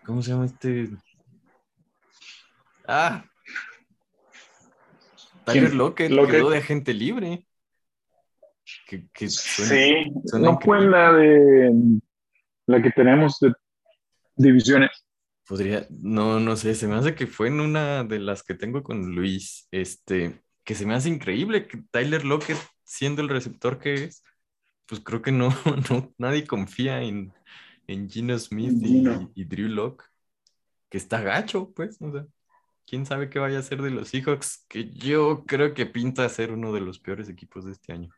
¿cómo 0.05 0.21
se 0.21 0.31
llama 0.31 0.45
este? 0.45 0.89
Ah, 2.87 3.25
Tyler. 5.45 5.73
Lockett 5.73 6.11
Lockett. 6.11 6.35
quedó 6.35 6.49
de 6.49 6.57
agente 6.59 6.93
libre. 6.93 7.47
Que, 8.87 9.07
que 9.11 9.27
suena- 9.29 9.69
Sí, 9.71 10.11
suena 10.25 10.51
no 10.51 10.59
fue 10.59 10.77
en 10.77 10.91
la 10.91 11.13
de 11.13 11.71
la 12.67 12.81
que 12.81 12.91
tenemos 12.91 13.39
de 13.39 13.53
divisiones. 14.35 14.91
Podría, 15.47 15.85
no, 15.89 16.39
no 16.39 16.55
sé, 16.55 16.75
se 16.75 16.87
me 16.87 16.95
hace 16.95 17.15
que 17.15 17.27
fue 17.27 17.47
en 17.47 17.59
una 17.59 18.03
de 18.03 18.19
las 18.19 18.43
que 18.43 18.53
tengo 18.53 18.83
con 18.83 19.13
Luis, 19.13 19.67
este, 19.71 20.41
que 20.63 20.75
se 20.75 20.85
me 20.85 20.93
hace 20.93 21.09
increíble 21.09 21.67
que 21.67 21.81
Tyler 21.91 22.23
Lockett, 22.23 22.57
siendo 22.83 23.21
el 23.21 23.27
receptor 23.29 23.79
que 23.79 23.95
es, 24.05 24.23
pues 24.85 25.01
creo 25.01 25.21
que 25.21 25.31
no, 25.31 25.49
no 25.89 26.13
nadie 26.17 26.45
confía 26.45 27.01
en, 27.01 27.33
en 27.87 28.09
Gino 28.09 28.37
Smith 28.37 28.73
y, 28.81 28.87
Gino. 28.87 29.31
y 29.35 29.45
Drew 29.45 29.69
Lock, 29.69 30.03
que 30.89 30.97
está 30.97 31.21
gacho, 31.21 31.71
pues, 31.73 32.01
o 32.01 32.11
sea, 32.11 32.25
quién 32.85 33.05
sabe 33.05 33.29
qué 33.29 33.39
vaya 33.39 33.59
a 33.59 33.63
ser 33.63 33.81
de 33.81 33.91
los 33.91 34.09
Seahawks, 34.09 34.65
que 34.67 34.89
yo 34.89 35.45
creo 35.45 35.73
que 35.73 35.85
pinta 35.85 36.27
ser 36.29 36.51
uno 36.51 36.73
de 36.73 36.81
los 36.81 36.99
peores 36.99 37.29
equipos 37.29 37.65
de 37.65 37.71
este 37.71 37.93
año. 37.93 38.09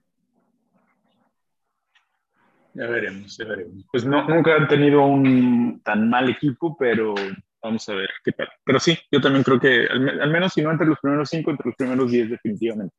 Ya 2.74 2.88
veremos, 2.88 3.38
ya 3.38 3.45
veremos. 3.45 3.86
Pues 3.91 4.03
no, 4.03 4.28
nunca 4.28 4.55
han 4.55 4.68
tenido 4.68 5.05
un 5.05 5.80
tan 5.84 6.09
mal 6.09 6.28
equipo, 6.28 6.76
pero 6.76 7.14
vamos 7.61 7.88
a 7.88 7.93
ver 7.93 8.09
qué 8.24 8.32
tal. 8.32 8.49
Pero 8.64 8.80
sí, 8.80 8.97
yo 9.11 9.22
también 9.22 9.43
creo 9.43 9.59
que 9.59 9.86
al, 9.86 10.22
al 10.22 10.32
menos 10.32 10.53
si 10.53 10.64
no 10.64 10.72
entre 10.72 10.88
los 10.88 10.99
primeros 10.99 11.30
cinco, 11.30 11.51
entre 11.51 11.68
los 11.68 11.76
primeros 11.76 12.11
diez 12.11 12.30
definitivamente. 12.32 12.95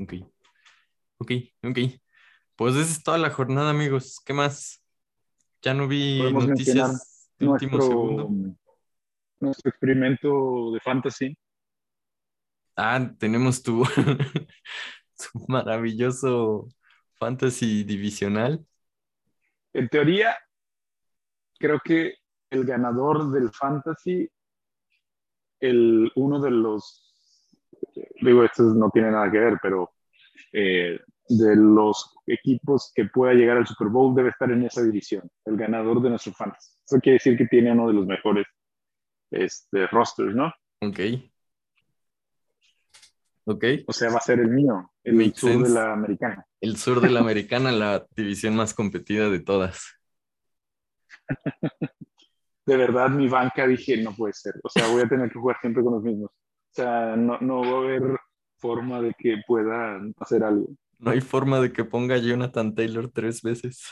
Ok, 0.00 0.14
ok, 1.18 1.32
ok. 1.62 1.78
Pues 2.60 2.76
esa 2.76 2.92
es 2.92 3.02
toda 3.02 3.16
la 3.16 3.30
jornada, 3.30 3.70
amigos. 3.70 4.20
¿Qué 4.22 4.34
más? 4.34 4.84
Ya 5.62 5.72
no 5.72 5.88
vi 5.88 6.20
noticias 6.30 7.32
de 7.38 7.48
último 7.48 7.78
Nuestro, 7.78 7.96
segundo. 7.96 8.54
nuestro 9.40 9.70
experimento 9.70 10.70
de 10.72 10.80
fantasy. 10.80 11.38
Ah, 12.76 13.12
tenemos 13.18 13.62
tu, 13.62 13.82
tu 15.16 15.46
maravilloso 15.48 16.68
fantasy 17.14 17.82
divisional. 17.82 18.62
En 19.72 19.88
teoría, 19.88 20.36
creo 21.58 21.80
que 21.82 22.16
el 22.50 22.66
ganador 22.66 23.30
del 23.30 23.50
fantasy, 23.52 24.30
el, 25.60 26.12
uno 26.14 26.38
de 26.38 26.50
los, 26.50 27.10
digo, 28.20 28.44
esto 28.44 28.64
no 28.64 28.90
tiene 28.90 29.12
nada 29.12 29.30
que 29.30 29.38
ver, 29.38 29.58
pero 29.62 29.94
eh, 30.52 31.00
de 31.30 31.56
los 31.56 32.16
equipos 32.32 32.92
que 32.94 33.06
pueda 33.06 33.34
llegar 33.34 33.56
al 33.56 33.66
Super 33.66 33.88
Bowl 33.88 34.14
debe 34.14 34.30
estar 34.30 34.50
en 34.50 34.64
esa 34.64 34.82
división, 34.82 35.30
el 35.44 35.56
ganador 35.56 36.00
de 36.02 36.10
nuestro 36.10 36.32
fantasy. 36.32 36.72
Eso 36.86 37.00
quiere 37.00 37.14
decir 37.14 37.36
que 37.36 37.46
tiene 37.46 37.72
uno 37.72 37.88
de 37.88 37.94
los 37.94 38.06
mejores 38.06 38.46
este, 39.30 39.86
rosters, 39.88 40.34
¿no? 40.34 40.52
Ok. 40.80 41.00
Ok. 43.44 43.64
O 43.86 43.92
sea, 43.92 44.10
va 44.10 44.18
a 44.18 44.20
ser 44.20 44.40
el 44.40 44.50
mío, 44.50 44.92
el 45.02 45.14
Makes 45.14 45.40
sur 45.40 45.50
sense. 45.50 45.68
de 45.68 45.74
la 45.74 45.92
americana. 45.92 46.46
El 46.60 46.76
sur 46.76 47.00
de 47.00 47.10
la 47.10 47.20
americana, 47.20 47.72
la 47.72 48.06
división 48.14 48.54
más 48.54 48.74
competida 48.74 49.28
de 49.28 49.40
todas. 49.40 49.96
de 52.66 52.76
verdad 52.76 53.08
mi 53.10 53.28
banca 53.28 53.66
dije, 53.66 53.96
no 53.96 54.14
puede 54.14 54.32
ser. 54.34 54.54
O 54.62 54.68
sea, 54.68 54.86
voy 54.88 55.02
a 55.02 55.08
tener 55.08 55.30
que 55.30 55.38
jugar 55.38 55.56
siempre 55.60 55.82
con 55.82 55.94
los 55.94 56.02
mismos. 56.02 56.30
O 56.30 56.74
sea, 56.74 57.16
no, 57.16 57.38
no 57.40 57.62
va 57.62 57.68
a 57.68 57.78
haber 57.78 58.02
forma 58.58 59.00
de 59.00 59.14
que 59.18 59.38
pueda 59.46 60.00
hacer 60.18 60.44
algo. 60.44 60.68
No 61.00 61.10
hay 61.10 61.20
forma 61.20 61.60
de 61.60 61.72
que 61.72 61.84
ponga 61.84 62.18
Jonathan 62.18 62.74
Taylor 62.74 63.10
tres 63.10 63.42
veces. 63.42 63.84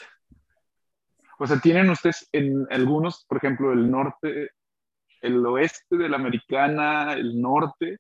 O 1.39 1.47
sea, 1.47 1.59
tienen 1.61 1.89
ustedes 1.91 2.29
en 2.33 2.67
algunos, 2.71 3.25
por 3.27 3.39
ejemplo, 3.39 3.73
el 3.73 3.91
norte, 3.91 4.51
el 5.23 5.45
oeste 5.47 5.97
de 5.97 6.09
la 6.09 6.17
americana, 6.17 7.15
el 7.15 7.41
norte. 7.41 7.99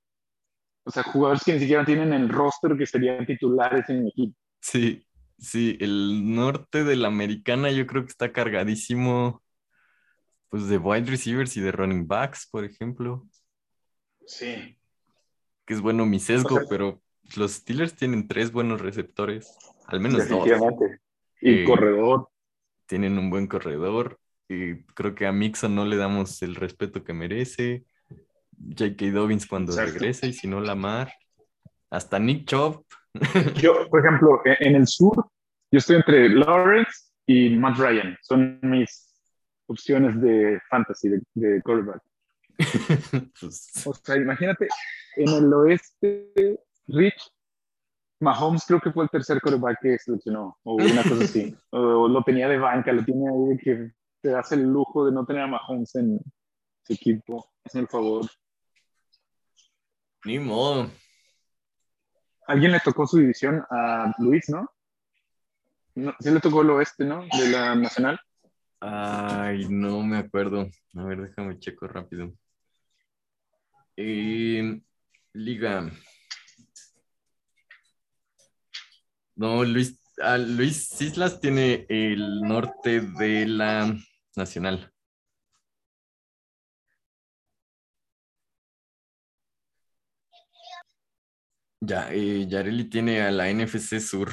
O 0.84 0.90
sea, 0.90 1.02
jugadores 1.02 1.42
que 1.44 1.52
ni 1.54 1.60
siquiera 1.60 1.84
tienen 1.84 2.12
el 2.12 2.28
roster 2.28 2.76
que 2.76 2.86
serían 2.86 3.24
titulares 3.26 3.88
en 3.88 4.08
equipo. 4.08 4.36
Sí, 4.60 5.06
sí, 5.38 5.76
el 5.80 6.34
norte 6.34 6.84
de 6.84 6.96
la 6.96 7.08
americana 7.08 7.70
yo 7.70 7.86
creo 7.86 8.02
que 8.02 8.08
está 8.10 8.32
cargadísimo, 8.32 9.42
pues 10.48 10.66
de 10.68 10.78
wide 10.78 11.10
receivers 11.10 11.56
y 11.56 11.60
de 11.60 11.72
running 11.72 12.06
backs, 12.08 12.48
por 12.50 12.64
ejemplo, 12.64 13.26
Sí. 14.26 14.76
que 15.64 15.74
es 15.74 15.80
bueno 15.80 16.06
mi 16.06 16.18
sesgo, 16.20 16.56
O 16.56 16.58
sea- 16.60 16.66
pero 16.68 17.00
los 17.36 17.52
Steelers 17.52 17.94
tienen 17.94 18.26
tres 18.28 18.52
buenos 18.52 18.80
receptores, 18.80 19.56
al 19.86 20.00
menos 20.00 20.28
dos. 20.28 20.48
Y 21.40 21.60
Eh, 21.60 21.64
corredor. 21.64 22.28
Tienen 22.86 23.18
un 23.18 23.30
buen 23.30 23.46
corredor 23.46 24.18
y 24.48 24.82
creo 24.94 25.14
que 25.14 25.26
a 25.26 25.32
Mixon 25.32 25.74
no 25.74 25.84
le 25.84 25.96
damos 25.96 26.40
el 26.42 26.54
respeto 26.54 27.04
que 27.04 27.12
merece. 27.12 27.84
J.K. 28.76 29.10
Dobbins 29.12 29.46
cuando 29.46 29.72
Exacto. 29.72 29.92
regrese 29.92 30.26
y 30.28 30.32
si 30.32 30.48
no 30.48 30.60
Lamar. 30.60 31.12
Hasta 31.90 32.18
Nick 32.18 32.46
Chubb. 32.46 32.84
Yo, 33.62 33.88
por 33.88 34.00
ejemplo, 34.04 34.40
e- 34.44 34.56
en 34.60 34.76
el 34.76 34.86
sur, 34.86 35.30
yo 35.70 35.78
estoy 35.78 35.96
entre 35.96 36.28
Lawrence 36.28 36.92
y 37.26 37.50
Matt 37.56 37.78
Ryan. 37.78 38.16
Son 38.22 38.58
mis 38.62 39.12
opciones 39.66 40.20
de 40.20 40.60
fantasy, 40.70 41.08
de, 41.10 41.20
de 41.34 41.62
quarterback. 41.62 42.02
Pues, 43.40 43.86
O 43.86 43.94
sea, 43.94 44.16
imagínate, 44.16 44.68
en 45.16 45.28
el 45.28 45.52
oeste, 45.52 46.58
Rich, 46.88 47.30
Mahomes 48.20 48.64
creo 48.66 48.80
que 48.80 48.90
fue 48.90 49.04
el 49.04 49.10
tercer 49.10 49.40
quarterback 49.40 49.78
que 49.80 49.98
seleccionó, 49.98 50.58
o 50.64 50.74
una 50.74 51.02
cosa 51.02 51.24
así. 51.24 51.54
o 51.70 52.08
lo 52.08 52.22
tenía 52.22 52.48
de 52.48 52.58
banca, 52.58 52.92
lo 52.92 53.04
tiene 53.04 53.28
ahí 53.28 53.58
que 53.58 53.92
te 54.20 54.34
hace 54.34 54.56
el 54.56 54.62
lujo 54.62 55.06
de 55.06 55.12
no 55.12 55.24
tener 55.24 55.42
a 55.42 55.46
Mahomes 55.46 55.94
en 55.94 56.18
su 56.82 56.92
equipo. 56.92 57.50
Hazme 57.64 57.82
el 57.82 57.88
favor. 57.88 58.26
ni 60.24 60.38
modo. 60.38 60.90
Alguien 62.46 62.72
le 62.72 62.80
tocó 62.80 63.06
su 63.06 63.18
división 63.18 63.62
a 63.70 64.12
Luis, 64.18 64.48
¿no? 64.48 64.66
no 65.94 66.14
sí 66.18 66.30
le 66.30 66.40
tocó 66.40 66.62
el 66.62 66.70
oeste, 66.70 67.04
¿no? 67.04 67.26
De 67.38 67.50
la 67.50 67.74
nacional. 67.74 68.18
Ay, 68.80 69.66
no 69.68 70.02
me 70.02 70.18
acuerdo. 70.18 70.68
A 70.94 71.04
ver, 71.04 71.28
déjame 71.28 71.58
checo 71.58 71.86
rápido. 71.86 72.32
Eh, 73.96 74.80
Liga. 75.34 75.90
No, 79.38 79.62
Luis, 79.64 80.00
ah, 80.20 80.36
Luis 80.36 81.00
Islas 81.00 81.40
tiene 81.40 81.86
el 81.88 82.40
norte 82.42 83.00
de 83.00 83.46
la 83.46 83.96
Nacional. 84.34 84.92
Ya, 91.80 92.12
eh, 92.12 92.46
Yareli 92.48 92.90
tiene 92.90 93.22
a 93.22 93.30
la 93.30 93.48
NFC 93.48 94.00
Sur. 94.00 94.32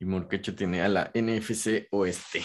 Y 0.00 0.04
Morquecho 0.04 0.56
tiene 0.56 0.82
a 0.82 0.88
la 0.88 1.10
NFC 1.14 1.86
Oeste. 1.92 2.42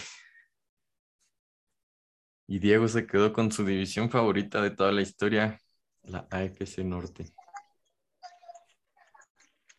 Y 2.47 2.59
Diego 2.59 2.87
se 2.87 3.07
quedó 3.07 3.33
con 3.33 3.51
su 3.51 3.65
división 3.65 4.11
favorita 4.11 4.61
de 4.61 4.69
toda 4.69 4.91
la 4.91 5.01
historia, 5.01 5.59
la 6.03 6.27
AFC 6.29 6.83
Norte. 6.83 7.33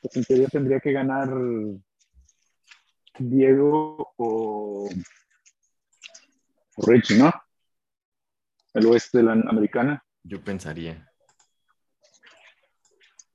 Pues 0.04 0.16
en 0.16 0.24
teoría 0.24 0.48
tendría 0.48 0.80
que 0.80 0.92
ganar 0.92 1.30
Diego 3.18 4.12
o, 4.18 4.86
o 6.76 6.86
Richie, 6.86 7.16
¿no? 7.16 7.32
El 8.74 8.84
oeste 8.84 9.18
de 9.18 9.24
la 9.24 9.32
americana. 9.32 10.04
Yo 10.22 10.42
pensaría. 10.44 11.10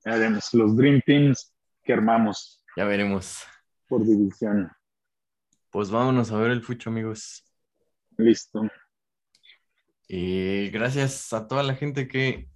Ya 0.06 0.12
veremos 0.14 0.54
los 0.54 0.78
Dream 0.78 1.02
Teams 1.04 1.56
que 1.84 1.94
armamos 1.94 2.64
Ya 2.78 2.86
veremos. 2.86 3.44
por 3.88 4.06
división. 4.06 4.72
Pues 5.72 5.90
vámonos 5.90 6.32
a 6.32 6.38
ver 6.38 6.52
el 6.52 6.62
fucho, 6.62 6.92
amigos. 6.92 7.46
Listo. 8.18 8.62
Eh, 10.08 10.70
gracias 10.72 11.34
a 11.34 11.48
toda 11.48 11.64
la 11.64 11.74
gente 11.74 12.08
que 12.08 12.48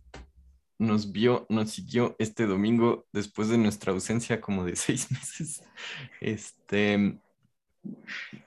nos 0.83 1.11
vio, 1.11 1.45
nos 1.49 1.71
siguió 1.71 2.15
este 2.19 2.45
domingo 2.45 3.05
después 3.11 3.49
de 3.49 3.57
nuestra 3.57 3.91
ausencia 3.93 4.39
como 4.41 4.63
de 4.65 4.75
seis 4.75 5.11
meses. 5.11 5.63
Este, 6.21 7.19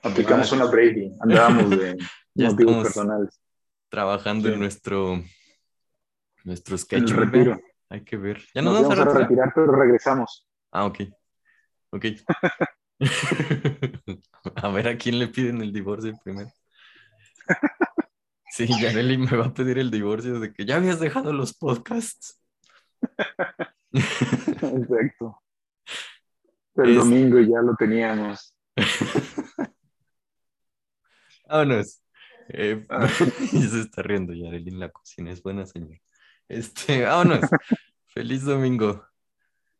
Aplicamos 0.03 0.51
una 0.51 0.65
Brady. 0.65 1.11
Andábamos 1.19 1.69
de 1.71 1.97
Ya 2.33 2.49
motivos 2.51 2.83
personales. 2.83 3.39
trabajando 3.89 4.47
en 4.47 4.53
Sí. 4.55 4.59
nuestro 4.59 5.23
nuestro 6.43 6.75
El 6.75 6.79
sketch. 6.79 7.09
retiro. 7.11 7.59
Hay 7.89 8.01
que 8.03 8.15
ver. 8.17 8.41
Ya 8.53 8.61
nos, 8.61 8.73
Nos 8.73 8.83
vamos 8.83 8.97
a 8.99 9.03
vamos 9.05 9.15
a 9.15 9.19
retirar. 9.19 9.47
retirar, 9.47 9.51
pero 9.55 9.71
regresamos. 9.75 10.47
Ah, 10.71 10.85
ok. 10.85 10.99
Ok. 11.91 12.05
a 14.55 14.69
ver 14.69 14.87
a 14.87 14.97
quién 14.97 15.19
le 15.19 15.27
piden 15.27 15.61
el 15.61 15.71
divorcio 15.73 16.13
primero. 16.23 16.51
Sí, 18.57 18.67
Yareli 18.81 19.19
me 19.19 19.37
va 19.37 19.45
a 19.45 19.53
pedir 19.53 19.77
el 19.77 19.91
divorcio 19.91 20.39
de 20.39 20.51
que 20.51 20.65
ya 20.65 20.77
habías 20.77 20.99
dejado 20.99 21.31
los 21.31 21.53
podcasts. 21.53 22.41
Exacto. 23.91 25.39
El 26.75 26.95
domingo 26.95 27.39
ya 27.39 27.61
lo 27.61 27.75
teníamos. 27.75 28.55
Vámonos. 31.47 32.01
Eh, 32.49 32.83
ah. 32.89 33.07
se 33.51 33.81
está 33.81 34.01
riendo 34.01 34.33
Yareli 34.33 34.71
en 34.71 34.79
la 34.79 34.89
cocina, 34.89 35.31
es 35.31 35.43
buena 35.43 35.67
señora. 35.67 36.01
Este, 36.49 37.03
vámonos. 37.03 37.41
Feliz 38.07 38.43
domingo. 38.43 39.05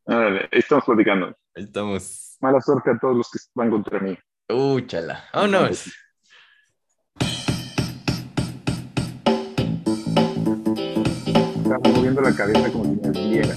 Árale, 0.05 0.49
estamos 0.51 0.86
platicando. 0.86 1.36
Estamos. 1.55 2.38
Mala 2.41 2.61
suerte 2.61 2.91
a 2.91 2.99
todos 2.99 3.17
los 3.17 3.32
que 3.32 3.39
van 3.55 3.71
contra 3.71 3.99
mí. 3.99 4.15
Uh, 4.49 4.82
chala. 4.82 5.28
Vámonos. 5.34 5.91
Moviendo 11.80 12.21
la 12.21 12.34
cabeza 12.34 12.69
como 12.71 12.86
si 12.86 12.99
me 13.01 13.11
viera. 13.11 13.55